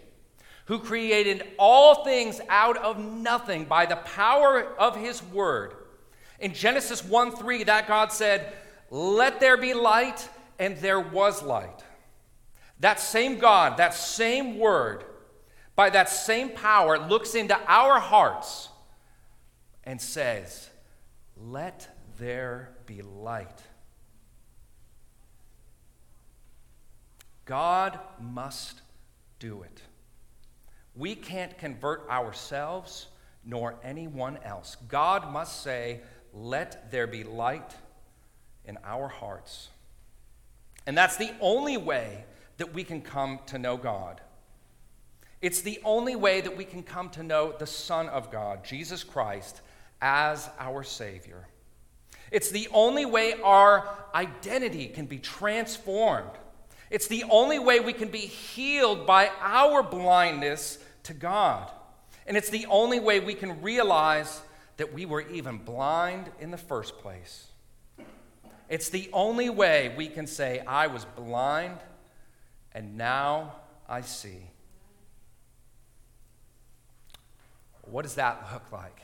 who 0.65 0.79
created 0.79 1.43
all 1.59 2.03
things 2.03 2.39
out 2.49 2.77
of 2.77 2.97
nothing 2.97 3.65
by 3.65 3.85
the 3.85 3.97
power 3.97 4.63
of 4.79 4.95
his 4.95 5.21
word. 5.21 5.75
In 6.39 6.53
Genesis 6.53 7.03
1 7.03 7.35
3, 7.35 7.65
that 7.65 7.87
God 7.87 8.11
said, 8.11 8.53
Let 8.89 9.39
there 9.39 9.57
be 9.57 9.73
light, 9.73 10.27
and 10.57 10.77
there 10.77 10.99
was 10.99 11.43
light. 11.43 11.83
That 12.79 12.99
same 12.99 13.37
God, 13.37 13.77
that 13.77 13.93
same 13.93 14.57
word, 14.57 15.03
by 15.75 15.89
that 15.89 16.09
same 16.09 16.49
power, 16.49 16.97
looks 16.97 17.35
into 17.35 17.57
our 17.67 17.99
hearts 17.99 18.69
and 19.85 20.01
says, 20.01 20.69
Let 21.37 21.95
there 22.17 22.71
be 22.85 23.01
light. 23.01 23.61
God 27.45 27.99
must 28.21 28.81
do 29.39 29.63
it. 29.63 29.81
We 30.95 31.15
can't 31.15 31.57
convert 31.57 32.07
ourselves 32.09 33.07
nor 33.45 33.75
anyone 33.83 34.37
else. 34.43 34.77
God 34.87 35.31
must 35.31 35.63
say, 35.63 36.01
Let 36.33 36.91
there 36.91 37.07
be 37.07 37.23
light 37.23 37.75
in 38.65 38.77
our 38.85 39.07
hearts. 39.07 39.69
And 40.85 40.97
that's 40.97 41.17
the 41.17 41.31
only 41.39 41.77
way 41.77 42.25
that 42.57 42.73
we 42.73 42.83
can 42.83 43.01
come 43.01 43.39
to 43.47 43.57
know 43.57 43.77
God. 43.77 44.21
It's 45.41 45.61
the 45.61 45.79
only 45.83 46.15
way 46.15 46.39
that 46.39 46.55
we 46.55 46.63
can 46.63 46.83
come 46.83 47.09
to 47.11 47.23
know 47.23 47.53
the 47.57 47.67
Son 47.67 48.07
of 48.07 48.31
God, 48.31 48.63
Jesus 48.63 49.03
Christ, 49.03 49.61
as 50.03 50.49
our 50.59 50.83
Savior. 50.83 51.47
It's 52.29 52.51
the 52.51 52.67
only 52.73 53.05
way 53.05 53.35
our 53.41 53.87
identity 54.13 54.87
can 54.87 55.05
be 55.05 55.17
transformed. 55.17 56.29
It's 56.89 57.07
the 57.07 57.23
only 57.29 57.57
way 57.57 57.79
we 57.79 57.93
can 57.93 58.09
be 58.09 58.19
healed 58.19 59.07
by 59.07 59.31
our 59.39 59.81
blindness 59.81 60.77
to 61.03 61.13
God. 61.13 61.71
And 62.27 62.35
it's 62.35 62.49
the 62.49 62.65
only 62.65 62.99
way 62.99 63.21
we 63.21 63.33
can 63.33 63.61
realize 63.61 64.41
that 64.75 64.93
we 64.93 65.05
were 65.05 65.21
even 65.29 65.57
blind 65.57 66.29
in 66.39 66.51
the 66.51 66.57
first 66.57 66.97
place. 66.97 67.47
It's 68.67 68.89
the 68.89 69.09
only 69.13 69.49
way 69.49 69.93
we 69.97 70.07
can 70.07 70.27
say, 70.27 70.59
I 70.67 70.87
was 70.87 71.05
blind 71.05 71.77
and 72.73 72.97
now 72.97 73.55
I 73.87 74.01
see. 74.01 74.49
What 77.83 78.01
does 78.01 78.15
that 78.15 78.49
look 78.51 78.71
like? 78.71 79.01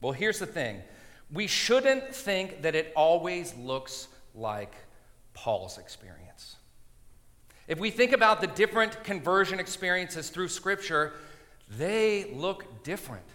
Well, 0.00 0.12
here's 0.12 0.38
the 0.38 0.46
thing 0.46 0.82
we 1.30 1.46
shouldn't 1.46 2.14
think 2.14 2.62
that 2.62 2.74
it 2.74 2.92
always 2.96 3.54
looks 3.56 4.08
like 4.34 4.74
Paul's 5.34 5.78
experience. 5.78 6.56
If 7.66 7.78
we 7.78 7.90
think 7.90 8.12
about 8.12 8.40
the 8.40 8.46
different 8.46 9.04
conversion 9.04 9.60
experiences 9.60 10.30
through 10.30 10.48
Scripture, 10.48 11.12
they 11.76 12.32
look 12.34 12.82
different. 12.82 13.26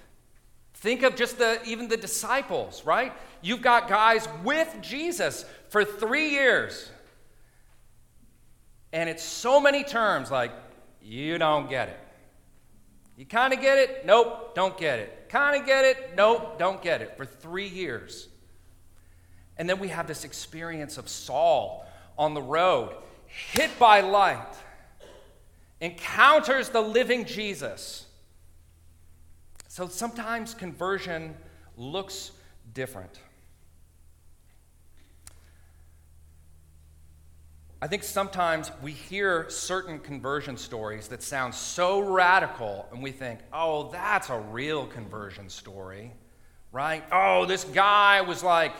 Think 0.73 1.03
of 1.03 1.15
just 1.15 1.37
the 1.37 1.61
even 1.65 1.87
the 1.87 1.97
disciples, 1.97 2.83
right? 2.83 3.13
You've 3.41 3.61
got 3.61 3.87
guys 3.87 4.27
with 4.43 4.75
Jesus 4.81 5.45
for 5.69 5.85
3 5.85 6.29
years. 6.29 6.89
And 8.91 9.07
it's 9.09 9.23
so 9.23 9.59
many 9.59 9.83
terms 9.83 10.31
like 10.31 10.51
you 11.01 11.37
don't 11.37 11.69
get 11.69 11.89
it. 11.89 11.99
You 13.23 13.27
kind 13.27 13.53
of 13.53 13.61
get 13.61 13.77
it? 13.77 14.05
Nope, 14.05 14.53
don't 14.53 14.77
get 14.77 14.99
it. 14.99 15.29
Kind 15.29 15.57
of 15.57 15.65
get 15.65 15.85
it? 15.85 16.13
Nope, 16.17 16.59
don't 16.59 16.81
get 16.81 17.01
it. 17.01 17.15
For 17.15 17.25
3 17.25 17.65
years. 17.69 18.27
And 19.57 19.69
then 19.69 19.79
we 19.79 19.87
have 19.87 20.07
this 20.07 20.25
experience 20.25 20.97
of 20.97 21.07
Saul 21.07 21.87
on 22.17 22.33
the 22.33 22.41
road, 22.41 22.93
hit 23.27 23.79
by 23.79 24.01
light, 24.01 24.53
encounters 25.79 26.67
the 26.67 26.81
living 26.81 27.23
Jesus 27.23 28.07
so 29.69 29.87
sometimes 29.87 30.53
conversion 30.53 31.33
looks 31.77 32.31
different. 32.73 33.21
I 37.83 37.87
think 37.87 38.03
sometimes 38.05 38.71
we 38.81 38.93
hear 38.93 39.49
certain 39.49 39.99
conversion 39.99 40.55
stories 40.55 41.09
that 41.09 41.21
sound 41.21 41.53
so 41.53 41.99
radical, 41.99 42.87
and 42.93 43.03
we 43.03 43.11
think, 43.11 43.41
oh, 43.51 43.89
that's 43.91 44.29
a 44.29 44.39
real 44.39 44.87
conversion 44.87 45.49
story, 45.49 46.13
right? 46.71 47.03
Oh, 47.11 47.45
this 47.45 47.65
guy 47.65 48.21
was 48.21 48.41
like 48.41 48.71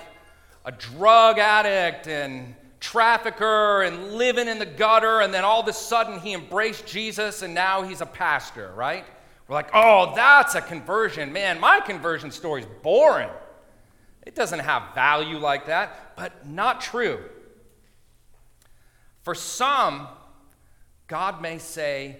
a 0.63 0.71
drug 0.71 1.37
addict 1.37 2.07
and 2.07 2.55
trafficker 2.79 3.81
and 3.81 4.13
living 4.13 4.47
in 4.47 4.57
the 4.57 4.65
gutter, 4.65 5.19
and 5.19 5.33
then 5.33 5.43
all 5.43 5.59
of 5.59 5.67
a 5.67 5.73
sudden 5.73 6.21
he 6.21 6.33
embraced 6.33 6.85
Jesus 6.85 7.41
and 7.41 7.53
now 7.53 7.81
he's 7.81 7.99
a 7.99 8.05
pastor, 8.05 8.71
right? 8.73 9.03
We're 9.49 9.55
like, 9.55 9.71
oh, 9.73 10.13
that's 10.15 10.55
a 10.55 10.61
conversion. 10.61 11.33
Man, 11.33 11.59
my 11.59 11.81
conversion 11.81 12.31
story 12.31 12.61
is 12.61 12.67
boring. 12.81 13.31
It 14.25 14.33
doesn't 14.33 14.59
have 14.59 14.95
value 14.95 15.39
like 15.39 15.65
that, 15.65 16.15
but 16.15 16.47
not 16.47 16.79
true. 16.79 17.19
For 19.23 19.35
some, 19.35 20.07
God 21.07 21.41
may 21.41 21.57
say, 21.57 22.17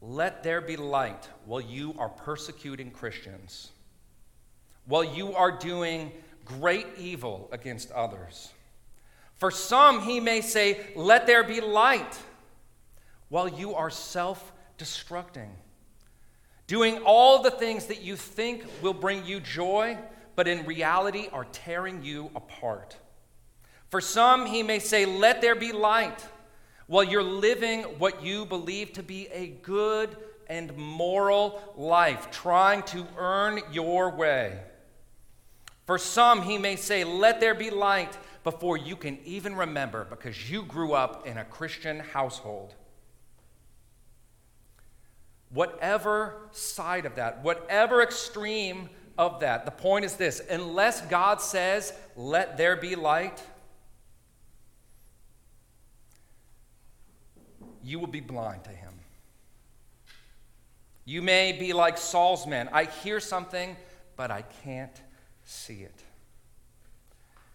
Let 0.00 0.42
there 0.42 0.60
be 0.60 0.76
light 0.76 1.28
while 1.46 1.60
you 1.60 1.94
are 1.98 2.08
persecuting 2.08 2.90
Christians, 2.90 3.70
while 4.86 5.04
you 5.04 5.34
are 5.34 5.50
doing 5.50 6.12
great 6.44 6.86
evil 6.98 7.48
against 7.52 7.90
others. 7.92 8.50
For 9.36 9.50
some, 9.50 10.02
He 10.02 10.20
may 10.20 10.40
say, 10.40 10.80
Let 10.94 11.26
there 11.26 11.44
be 11.44 11.60
light 11.60 12.18
while 13.28 13.48
you 13.48 13.74
are 13.74 13.90
self 13.90 14.52
destructing 14.78 15.50
doing 16.70 17.00
all 17.04 17.42
the 17.42 17.50
things 17.50 17.86
that 17.86 18.00
you 18.00 18.14
think 18.14 18.64
will 18.80 18.94
bring 18.94 19.26
you 19.26 19.40
joy, 19.40 19.98
but 20.36 20.46
in 20.46 20.64
reality 20.64 21.26
are 21.32 21.44
tearing 21.50 22.00
you 22.04 22.30
apart. 22.36 22.96
For 23.88 24.00
some, 24.00 24.46
he 24.46 24.62
may 24.62 24.78
say, 24.78 25.04
Let 25.04 25.40
there 25.40 25.56
be 25.56 25.72
light, 25.72 26.24
while 26.90 27.04
you're 27.04 27.22
living 27.22 27.82
what 28.00 28.20
you 28.20 28.44
believe 28.44 28.92
to 28.92 29.00
be 29.00 29.28
a 29.28 29.46
good 29.62 30.16
and 30.48 30.76
moral 30.76 31.62
life, 31.76 32.32
trying 32.32 32.82
to 32.82 33.06
earn 33.16 33.60
your 33.70 34.10
way. 34.10 34.58
For 35.86 35.98
some, 35.98 36.42
he 36.42 36.58
may 36.58 36.74
say, 36.74 37.04
Let 37.04 37.38
there 37.38 37.54
be 37.54 37.70
light 37.70 38.18
before 38.42 38.76
you 38.76 38.96
can 38.96 39.20
even 39.24 39.54
remember 39.54 40.04
because 40.10 40.50
you 40.50 40.64
grew 40.64 40.92
up 40.92 41.28
in 41.28 41.38
a 41.38 41.44
Christian 41.44 42.00
household. 42.00 42.74
Whatever 45.50 46.48
side 46.50 47.06
of 47.06 47.14
that, 47.14 47.44
whatever 47.44 48.02
extreme 48.02 48.88
of 49.16 49.38
that, 49.40 49.64
the 49.64 49.70
point 49.70 50.04
is 50.04 50.16
this 50.16 50.42
unless 50.50 51.02
God 51.02 51.40
says, 51.40 51.92
let 52.16 52.56
there 52.56 52.74
be 52.74 52.96
light, 52.96 53.40
you 57.82 57.98
will 57.98 58.06
be 58.06 58.20
blind 58.20 58.64
to 58.64 58.70
him. 58.70 58.92
You 61.04 61.22
may 61.22 61.52
be 61.52 61.72
like 61.72 61.98
Saul's 61.98 62.46
men. 62.46 62.68
I 62.72 62.84
hear 62.84 63.20
something, 63.20 63.76
but 64.16 64.30
I 64.30 64.42
can't 64.64 65.00
see 65.44 65.82
it. 65.82 66.02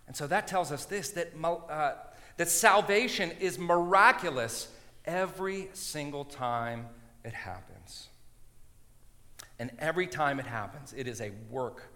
And 0.07 0.15
so 0.15 0.27
that 0.27 0.47
tells 0.47 0.71
us 0.71 0.85
this 0.85 1.09
that, 1.11 1.33
uh, 1.43 1.93
that 2.37 2.49
salvation 2.49 3.31
is 3.39 3.57
miraculous 3.57 4.67
every 5.05 5.69
single 5.73 6.25
time 6.25 6.87
it 7.23 7.33
happens. 7.33 8.07
And 9.57 9.71
every 9.79 10.07
time 10.07 10.39
it 10.39 10.45
happens, 10.45 10.93
it 10.95 11.07
is 11.07 11.21
a 11.21 11.31
work 11.49 11.91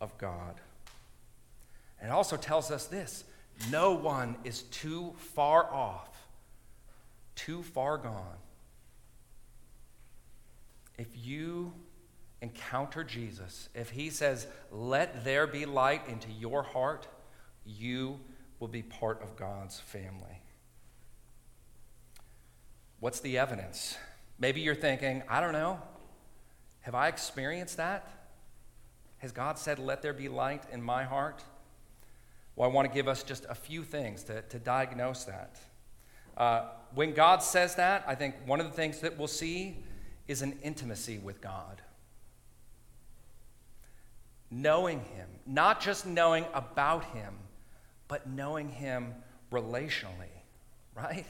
of 0.00 0.16
God. 0.18 0.60
And 2.00 2.10
it 2.10 2.12
also 2.12 2.36
tells 2.36 2.70
us 2.70 2.86
this 2.86 3.24
no 3.70 3.92
one 3.92 4.36
is 4.44 4.62
too 4.64 5.14
far 5.16 5.72
off, 5.72 6.08
too 7.34 7.62
far 7.62 7.98
gone. 7.98 8.38
If 10.98 11.08
you 11.14 11.72
encounter 12.40 13.02
Jesus, 13.02 13.68
if 13.74 13.90
he 13.90 14.10
says, 14.10 14.46
Let 14.70 15.24
there 15.24 15.46
be 15.46 15.66
light 15.66 16.02
into 16.08 16.30
your 16.30 16.62
heart, 16.62 17.08
you 17.64 18.20
will 18.60 18.68
be 18.68 18.82
part 18.82 19.22
of 19.22 19.36
God's 19.36 19.80
family. 19.80 20.40
What's 23.00 23.20
the 23.20 23.38
evidence? 23.38 23.96
Maybe 24.38 24.60
you're 24.60 24.74
thinking, 24.74 25.22
I 25.28 25.40
don't 25.40 25.52
know. 25.52 25.80
Have 26.80 26.94
I 26.94 27.08
experienced 27.08 27.76
that? 27.78 28.08
Has 29.18 29.32
God 29.32 29.58
said, 29.58 29.78
Let 29.78 30.02
there 30.02 30.12
be 30.12 30.28
light 30.28 30.64
in 30.70 30.82
my 30.82 31.04
heart? 31.04 31.42
Well, 32.56 32.68
I 32.68 32.72
want 32.72 32.88
to 32.88 32.94
give 32.94 33.08
us 33.08 33.22
just 33.22 33.46
a 33.48 33.54
few 33.54 33.82
things 33.82 34.22
to, 34.24 34.42
to 34.42 34.58
diagnose 34.58 35.24
that. 35.24 35.58
Uh, 36.36 36.66
when 36.94 37.12
God 37.12 37.42
says 37.42 37.74
that, 37.76 38.04
I 38.06 38.14
think 38.14 38.34
one 38.46 38.60
of 38.60 38.66
the 38.66 38.72
things 38.72 39.00
that 39.00 39.18
we'll 39.18 39.28
see 39.28 39.76
is 40.28 40.42
an 40.42 40.58
intimacy 40.62 41.18
with 41.18 41.40
God. 41.40 41.82
Knowing 44.50 45.00
Him, 45.00 45.28
not 45.46 45.80
just 45.80 46.06
knowing 46.06 46.44
about 46.54 47.04
Him, 47.06 47.34
but 48.08 48.28
knowing 48.28 48.68
Him 48.68 49.14
relationally, 49.50 50.34
right? 50.94 51.26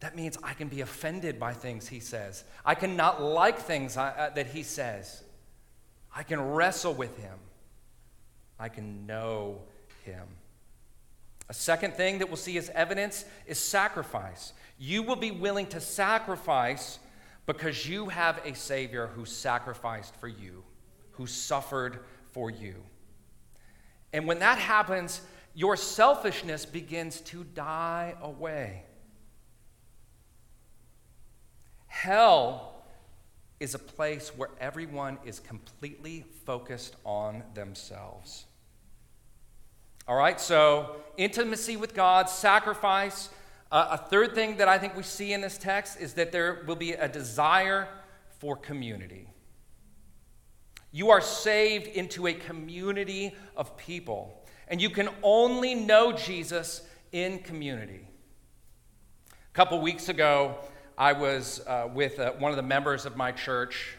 That 0.00 0.14
means 0.14 0.36
I 0.42 0.52
can 0.52 0.68
be 0.68 0.82
offended 0.82 1.40
by 1.40 1.52
things 1.52 1.88
he 1.88 2.00
says. 2.00 2.44
I 2.64 2.74
can 2.74 2.96
not 2.96 3.22
like 3.22 3.58
things 3.58 3.96
I, 3.96 4.10
uh, 4.10 4.30
that 4.30 4.48
he 4.48 4.62
says. 4.62 5.22
I 6.14 6.22
can 6.22 6.40
wrestle 6.40 6.94
with 6.94 7.16
him. 7.18 7.38
I 8.58 8.68
can 8.68 9.06
know 9.06 9.60
him. 10.04 10.22
A 11.48 11.54
second 11.54 11.94
thing 11.94 12.18
that 12.18 12.28
we'll 12.28 12.36
see 12.36 12.58
as 12.58 12.70
evidence 12.70 13.24
is 13.46 13.58
sacrifice. 13.58 14.52
You 14.78 15.02
will 15.02 15.16
be 15.16 15.30
willing 15.30 15.66
to 15.68 15.80
sacrifice 15.80 16.98
because 17.46 17.88
you 17.88 18.08
have 18.08 18.40
a 18.44 18.54
Savior 18.54 19.08
who 19.14 19.24
sacrificed 19.24 20.16
for 20.16 20.28
you, 20.28 20.64
who 21.12 21.26
suffered 21.26 22.00
for 22.32 22.50
you. 22.50 22.74
And 24.12 24.26
when 24.26 24.40
that 24.40 24.58
happens, 24.58 25.20
your 25.54 25.76
selfishness 25.76 26.66
begins 26.66 27.20
to 27.22 27.44
die 27.44 28.14
away. 28.20 28.82
Hell 31.86 32.74
is 33.58 33.74
a 33.74 33.78
place 33.78 34.36
where 34.36 34.50
everyone 34.60 35.18
is 35.24 35.40
completely 35.40 36.24
focused 36.44 36.96
on 37.04 37.42
themselves. 37.54 38.44
All 40.08 40.14
right, 40.14 40.40
so 40.40 40.94
intimacy 41.16 41.76
with 41.76 41.92
God, 41.92 42.28
sacrifice. 42.28 43.28
Uh, 43.72 43.88
a 43.90 43.98
third 43.98 44.36
thing 44.36 44.58
that 44.58 44.68
I 44.68 44.78
think 44.78 44.96
we 44.96 45.02
see 45.02 45.32
in 45.32 45.40
this 45.40 45.58
text 45.58 46.00
is 46.00 46.14
that 46.14 46.30
there 46.30 46.62
will 46.64 46.76
be 46.76 46.92
a 46.92 47.08
desire 47.08 47.88
for 48.38 48.54
community. 48.54 49.26
You 50.92 51.10
are 51.10 51.20
saved 51.20 51.88
into 51.88 52.28
a 52.28 52.34
community 52.34 53.34
of 53.56 53.76
people, 53.76 54.46
and 54.68 54.80
you 54.80 54.90
can 54.90 55.08
only 55.24 55.74
know 55.74 56.12
Jesus 56.12 56.82
in 57.10 57.40
community. 57.40 58.06
A 59.32 59.54
couple 59.54 59.80
weeks 59.80 60.08
ago, 60.08 60.54
I 60.96 61.14
was 61.14 61.66
uh, 61.66 61.88
with 61.92 62.20
uh, 62.20 62.30
one 62.34 62.52
of 62.52 62.56
the 62.56 62.62
members 62.62 63.06
of 63.06 63.16
my 63.16 63.32
church, 63.32 63.96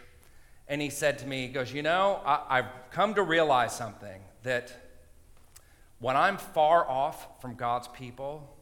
and 0.70 0.82
he 0.82 0.89
said 0.89 1.20
to 1.20 1.28
me, 1.28 1.48
he 1.48 1.52
goes, 1.52 1.74
You 1.74 1.82
know, 1.82 2.22
I, 2.26 2.60
I've 2.60 2.91
come 2.91 3.13
to 3.15 3.24
realize 3.24 3.76
something 3.76 4.22
that 4.43 4.87
when 5.99 6.15
I'm 6.15 6.38
far 6.38 6.88
off 6.88 7.41
from 7.41 7.55
God's 7.55 7.88
people, 7.88 8.55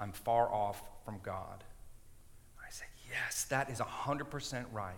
I'm 0.00 0.12
far 0.12 0.52
off 0.52 0.82
from 1.04 1.20
God. 1.22 1.64
I 2.60 2.70
said, 2.70 2.88
Yes, 3.10 3.44
that 3.44 3.70
is 3.70 3.78
100% 3.78 4.64
right. 4.72 4.94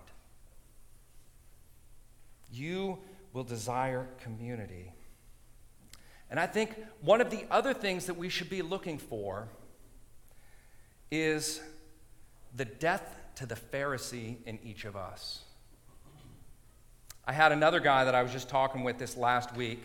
You 2.51 2.99
will 3.33 3.45
desire 3.45 4.07
community. 4.23 4.93
And 6.31 6.41
I 6.41 6.47
think 6.47 6.75
one 7.03 7.21
of 7.21 7.31
the 7.31 7.45
other 7.51 7.75
things 7.75 8.07
that 8.07 8.15
we 8.15 8.29
should 8.29 8.49
be 8.49 8.63
looking 8.63 8.99
for 8.99 9.49
is 11.11 11.61
the 12.55 12.65
death 12.65 13.17
to 13.37 13.47
the 13.47 13.55
Pharisee 13.55 14.37
in 14.47 14.59
each 14.65 14.85
of 14.85 14.97
us. 14.97 15.43
I 17.27 17.33
had 17.33 17.53
another 17.53 17.81
guy 17.81 18.05
that 18.05 18.15
I 18.15 18.23
was 18.23 18.33
just 18.33 18.49
talking 18.49 18.85
with 18.85 18.99
this 18.99 19.17
last 19.17 19.55
week, 19.55 19.83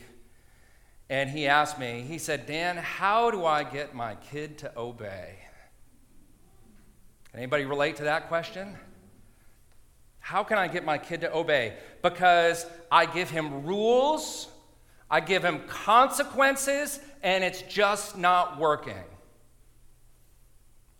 and 1.09 1.29
he 1.29 1.47
asked 1.47 1.79
me, 1.79 2.05
he 2.07 2.17
said, 2.17 2.45
Dan, 2.45 2.77
how 2.77 3.31
do 3.31 3.45
I 3.45 3.63
get 3.63 3.93
my 3.93 4.15
kid 4.15 4.57
to 4.59 4.71
obey? 4.77 5.35
Can 7.29 7.39
anybody 7.39 7.65
relate 7.65 7.97
to 7.97 8.03
that 8.03 8.27
question? 8.27 8.75
How 10.19 10.43
can 10.43 10.57
I 10.57 10.67
get 10.67 10.85
my 10.85 10.97
kid 10.97 11.21
to 11.21 11.33
obey? 11.33 11.73
Because 12.01 12.65
I 12.91 13.05
give 13.05 13.29
him 13.29 13.65
rules, 13.65 14.47
I 15.09 15.19
give 15.19 15.43
him 15.43 15.61
consequences, 15.67 16.99
and 17.23 17.43
it's 17.43 17.61
just 17.63 18.17
not 18.17 18.59
working. 18.59 19.03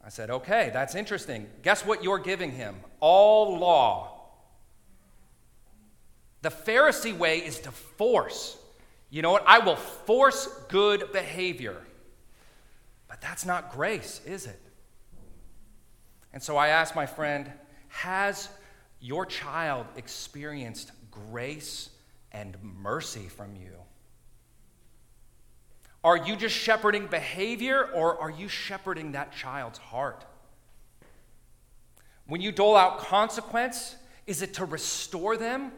I 0.03 0.09
said, 0.09 0.31
okay, 0.31 0.71
that's 0.73 0.95
interesting. 0.95 1.47
Guess 1.61 1.85
what 1.85 2.03
you're 2.03 2.19
giving 2.19 2.51
him? 2.51 2.75
All 2.99 3.57
law. 3.57 4.19
The 6.41 6.49
Pharisee 6.49 7.15
way 7.15 7.37
is 7.37 7.59
to 7.59 7.71
force. 7.71 8.57
You 9.12 9.21
know 9.21 9.32
what? 9.32 9.43
I 9.45 9.60
will 9.60 9.76
force 9.76 10.47
good 10.69 11.12
behavior. 11.12 11.78
But 13.08 13.21
that's 13.21 13.45
not 13.45 13.74
grace, 13.74 14.21
is 14.26 14.47
it? 14.47 14.60
And 16.34 16.41
so 16.41 16.56
I 16.56 16.69
asked 16.69 16.95
my 16.95 17.06
friend, 17.06 17.52
has 17.89 18.47
your 19.02 19.26
child 19.26 19.86
experienced 19.97 20.91
grace 21.12 21.89
and 22.32 22.56
mercy 22.63 23.28
from 23.28 23.56
you? 23.58 23.74
Are 26.04 26.17
you 26.17 26.38
just 26.38 26.56
shepherding 26.56 27.08
behavior 27.08 27.89
or 27.93 28.17
are 28.19 28.32
you 28.32 28.47
shepherding 28.47 29.12
that 29.12 29.34
child's 29.34 29.78
heart? 29.78 30.24
When 32.28 32.39
you 32.39 32.54
dole 32.54 32.78
out 32.78 33.00
consequence, 33.00 33.97
is 34.26 34.41
it 34.41 34.54
to 34.54 34.65
restore 34.65 35.36
them, 35.36 35.74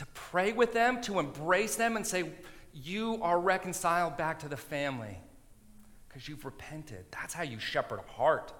to 0.00 0.06
pray 0.14 0.52
with 0.52 0.72
them, 0.72 1.02
to 1.02 1.18
embrace 1.18 1.76
them 1.76 1.94
and 1.94 2.06
say, 2.06 2.24
You 2.72 3.18
are 3.20 3.38
reconciled 3.38 4.16
back 4.16 4.38
to 4.38 4.48
the 4.48 4.56
family 4.56 5.18
because 6.08 6.26
you've 6.26 6.46
repented? 6.46 7.04
That's 7.10 7.34
how 7.34 7.42
you 7.42 7.58
shepherd 7.58 8.00
a 8.00 8.12
heart. 8.12 8.50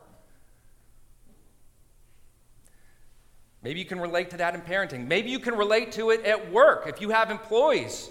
Maybe 3.63 3.79
you 3.79 3.87
can 3.87 4.01
relate 4.01 4.29
to 4.31 4.37
that 4.37 4.55
in 4.55 4.61
parenting. 4.61 5.07
Maybe 5.07 5.31
you 5.31 5.39
can 5.39 5.55
relate 5.55 5.93
to 5.93 6.11
it 6.11 6.27
at 6.27 6.53
work 6.53 6.87
if 6.87 7.01
you 7.01 7.09
have 7.09 7.31
employees. 7.31 8.11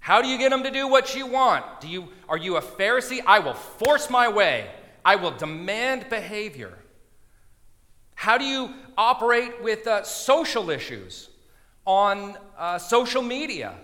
How 0.00 0.20
do 0.20 0.26
you 0.26 0.36
get 0.36 0.50
them 0.50 0.64
to 0.64 0.72
do 0.72 0.88
what 0.88 1.14
you 1.14 1.28
want? 1.28 1.80
Do 1.80 1.86
you, 1.86 2.08
are 2.28 2.36
you 2.36 2.56
a 2.56 2.60
Pharisee? 2.60 3.20
I 3.24 3.38
will 3.38 3.54
force 3.54 4.10
my 4.10 4.26
way, 4.26 4.68
I 5.04 5.14
will 5.14 5.30
demand 5.30 6.10
behavior. 6.10 6.76
How 8.16 8.38
do 8.38 8.44
you 8.44 8.74
operate 8.98 9.62
with 9.62 9.86
uh, 9.86 10.02
social 10.02 10.70
issues 10.70 11.30
on 11.84 12.36
uh, 12.58 12.78
social 12.78 13.22
media? 13.22 13.74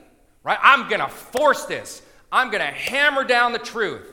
Right? 0.43 0.59
I'm 0.63 0.89
going 0.89 1.01
to 1.01 1.09
force 1.09 1.65
this. 1.65 2.03
I'm 2.33 2.51
going 2.51 2.61
to 2.61 2.73
hammer 2.73 3.25
down 3.25 3.53
the 3.53 3.59
truth. 3.59 4.07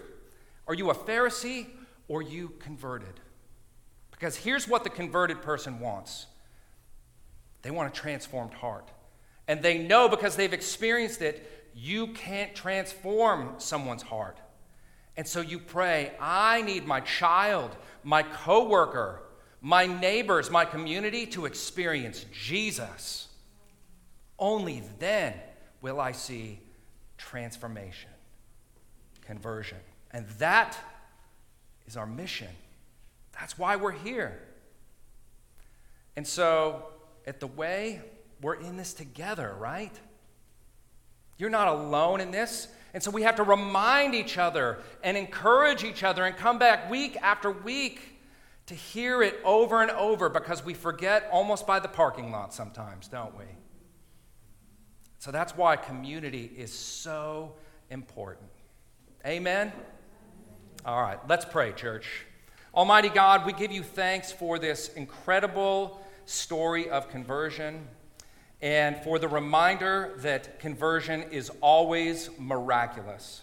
Are 0.68 0.74
you 0.74 0.90
a 0.90 0.96
Pharisee 0.96 1.68
or 2.08 2.22
you 2.22 2.54
converted? 2.60 3.20
Because 4.12 4.36
here's 4.36 4.68
what 4.68 4.84
the 4.84 4.90
converted 4.90 5.42
person 5.42 5.80
wants 5.80 6.28
they 7.62 7.72
want 7.72 7.92
a 7.92 8.00
transformed 8.00 8.54
heart. 8.54 8.90
And 9.48 9.62
they 9.62 9.78
know 9.78 10.08
because 10.08 10.36
they've 10.36 10.54
experienced 10.54 11.22
it 11.22 11.58
you 11.78 12.08
can't 12.08 12.56
transform 12.56 13.54
someone's 13.60 14.02
heart. 14.02 14.40
And 15.16 15.28
so 15.28 15.42
you 15.42 15.60
pray, 15.60 16.12
I 16.20 16.64
need 16.64 16.88
my 16.88 17.02
child, 17.02 17.76
my 18.04 18.24
coworker, 18.24 19.22
my 19.62 19.86
neighbors, 19.86 20.50
my 20.50 20.66
community 20.66 21.28
to 21.28 21.46
experience 21.46 22.26
Jesus. 22.32 23.27
Only 24.40 24.84
then 25.00 25.34
will 25.82 26.00
I 26.00 26.12
see 26.12 26.60
transformation, 27.18 28.10
conversion. 29.22 29.80
And 30.12 30.28
that 30.40 30.78
is 31.88 31.98
our 31.98 32.06
mission. 32.06 32.50
That's 33.40 33.58
why 33.58 33.76
we're 33.76 33.92
here. 33.92 34.40
And 36.16 36.26
so, 36.26 36.88
at 37.26 37.40
the 37.40 37.48
way, 37.48 38.02
we're 38.42 38.56
in 38.56 38.78
this 38.78 38.94
together, 38.94 39.56
right? 39.60 39.94
You're 41.38 41.50
not 41.50 41.68
alone 41.68 42.22
in 42.22 42.32
this. 42.32 42.68
And 42.94 43.04
so 43.04 43.12
we 43.12 43.24
have 43.24 43.36
to 43.36 43.44
remind 43.44 44.16
each 44.16 44.38
other 44.38 44.80
and 45.04 45.16
encourage 45.16 45.84
each 45.84 46.04
other 46.04 46.26
and 46.26 46.36
come 46.36 46.58
back 46.58 46.90
week 46.90 47.18
after 47.22 47.52
week 47.52 48.20
to 48.68 48.74
hear 48.74 49.22
it 49.22 49.40
over 49.44 49.82
and 49.82 49.92
over 49.92 50.30
because 50.30 50.66
we 50.66 50.74
forget 50.74 51.30
almost 51.32 51.68
by 51.68 51.80
the 51.80 51.88
parking 51.88 52.32
lot 52.32 52.54
sometimes, 52.54 53.08
don't 53.08 53.38
we? 53.38 53.46
So 55.28 55.32
that's 55.34 55.58
why 55.58 55.76
community 55.76 56.50
is 56.56 56.72
so 56.72 57.52
important. 57.90 58.48
Amen? 59.26 59.74
All 60.86 61.02
right, 61.02 61.20
let's 61.28 61.44
pray, 61.44 61.74
church. 61.74 62.26
Almighty 62.74 63.10
God, 63.10 63.46
we 63.46 63.52
give 63.52 63.70
you 63.70 63.84
thanks 63.84 64.32
for 64.32 64.58
this 64.58 64.88
incredible 64.94 66.02
story 66.24 66.90
of 66.90 67.10
conversion 67.10 67.90
and 68.62 68.96
for 69.04 69.20
the 69.20 69.28
reminder 69.28 70.14
that 70.20 70.62
conversion 70.62 71.24
is 71.24 71.52
always 71.60 72.30
miraculous. 72.40 73.42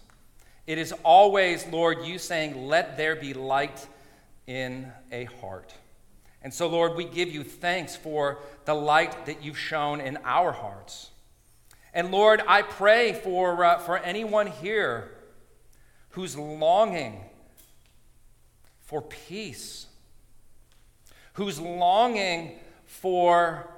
It 0.66 0.78
is 0.78 0.94
always, 1.02 1.66
Lord, 1.66 2.06
you 2.06 2.18
saying, 2.18 2.66
Let 2.66 2.96
there 2.96 3.14
be 3.14 3.34
light 3.34 3.86
in 4.46 4.90
a 5.12 5.24
heart. 5.24 5.74
And 6.40 6.54
so, 6.54 6.66
Lord, 6.66 6.96
we 6.96 7.04
give 7.04 7.28
you 7.28 7.44
thanks 7.44 7.94
for 7.94 8.38
the 8.64 8.72
light 8.72 9.26
that 9.26 9.44
you've 9.44 9.58
shone 9.58 10.00
in 10.00 10.16
our 10.24 10.50
hearts. 10.52 11.10
And 11.94 12.10
Lord, 12.10 12.42
I 12.46 12.62
pray 12.62 13.12
for, 13.12 13.64
uh, 13.64 13.78
for 13.78 13.96
anyone 13.96 14.48
here 14.48 15.12
who's 16.10 16.36
longing 16.36 17.20
for 18.80 19.00
peace, 19.00 19.86
who's 21.34 21.60
longing 21.60 22.58
for 22.84 23.70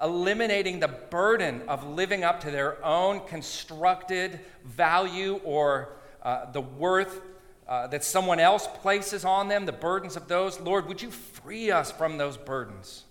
eliminating 0.00 0.80
the 0.80 0.88
burden 0.88 1.62
of 1.68 1.86
living 1.86 2.24
up 2.24 2.40
to 2.40 2.50
their 2.50 2.84
own 2.84 3.20
constructed 3.26 4.40
value 4.64 5.40
or 5.44 5.96
uh, 6.22 6.50
the 6.52 6.60
worth 6.60 7.20
uh, 7.68 7.86
that 7.86 8.04
someone 8.04 8.38
else 8.38 8.68
places 8.82 9.24
on 9.24 9.48
them, 9.48 9.66
the 9.66 9.72
burdens 9.72 10.16
of 10.16 10.28
those. 10.28 10.60
Lord, 10.60 10.86
would 10.86 11.00
you 11.00 11.10
free 11.10 11.70
us 11.70 11.90
from 11.90 12.18
those 12.18 12.36
burdens? 12.36 13.04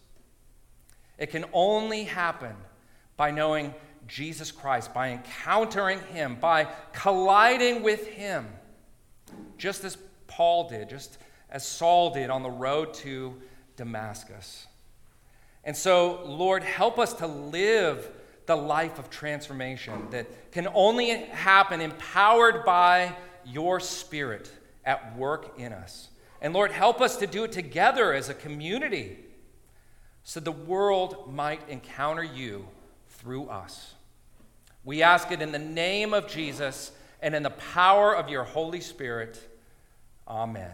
It 1.18 1.30
can 1.30 1.46
only 1.54 2.04
happen 2.04 2.56
by 3.18 3.32
knowing 3.32 3.74
Jesus 4.14 4.52
Christ, 4.52 4.94
by 4.94 5.10
encountering 5.10 6.00
Him, 6.14 6.38
by 6.40 6.68
colliding 6.92 7.82
with 7.82 8.06
Him, 8.06 8.46
just 9.58 9.84
as 9.84 9.98
Paul 10.28 10.70
did, 10.70 10.88
just 10.88 11.18
as 11.50 11.66
Saul 11.66 12.12
did 12.12 12.30
on 12.30 12.44
the 12.44 12.52
road 12.52 12.94
to 12.96 13.34
Damascus. 13.76 14.68
And 15.64 15.76
so, 15.76 16.24
Lord, 16.26 16.62
help 16.62 17.00
us 17.00 17.14
to 17.16 17.28
live 17.28 18.08
the 18.46 18.56
life 18.56 19.00
of 19.00 19.10
transformation 19.10 20.08
that 20.12 20.52
can 20.52 20.68
only 20.76 21.10
happen 21.10 21.82
empowered 21.82 22.66
by 22.66 23.16
your 23.44 23.80
Spirit 23.80 24.52
at 24.86 25.18
work 25.18 25.58
in 25.58 25.74
us. 25.74 26.10
And 26.40 26.54
Lord, 26.54 26.70
help 26.70 27.02
us 27.02 27.18
to 27.18 27.26
do 27.26 27.46
it 27.46 27.52
together 27.52 28.14
as 28.14 28.30
a 28.30 28.36
community 28.36 29.18
so 30.24 30.40
the 30.40 30.52
world 30.52 31.34
might 31.34 31.68
encounter 31.68 32.24
you 32.24 32.68
through 33.08 33.48
us. 33.48 33.96
We 34.84 35.02
ask 35.02 35.32
it 35.32 35.42
in 35.42 35.52
the 35.52 35.60
name 35.60 36.14
of 36.14 36.28
Jesus 36.28 36.92
and 37.22 37.34
in 37.34 37.44
the 37.44 37.50
power 37.50 38.16
of 38.16 38.30
your 38.30 38.44
Holy 38.44 38.82
Spirit. 38.82 39.40
Amen. 40.28 40.72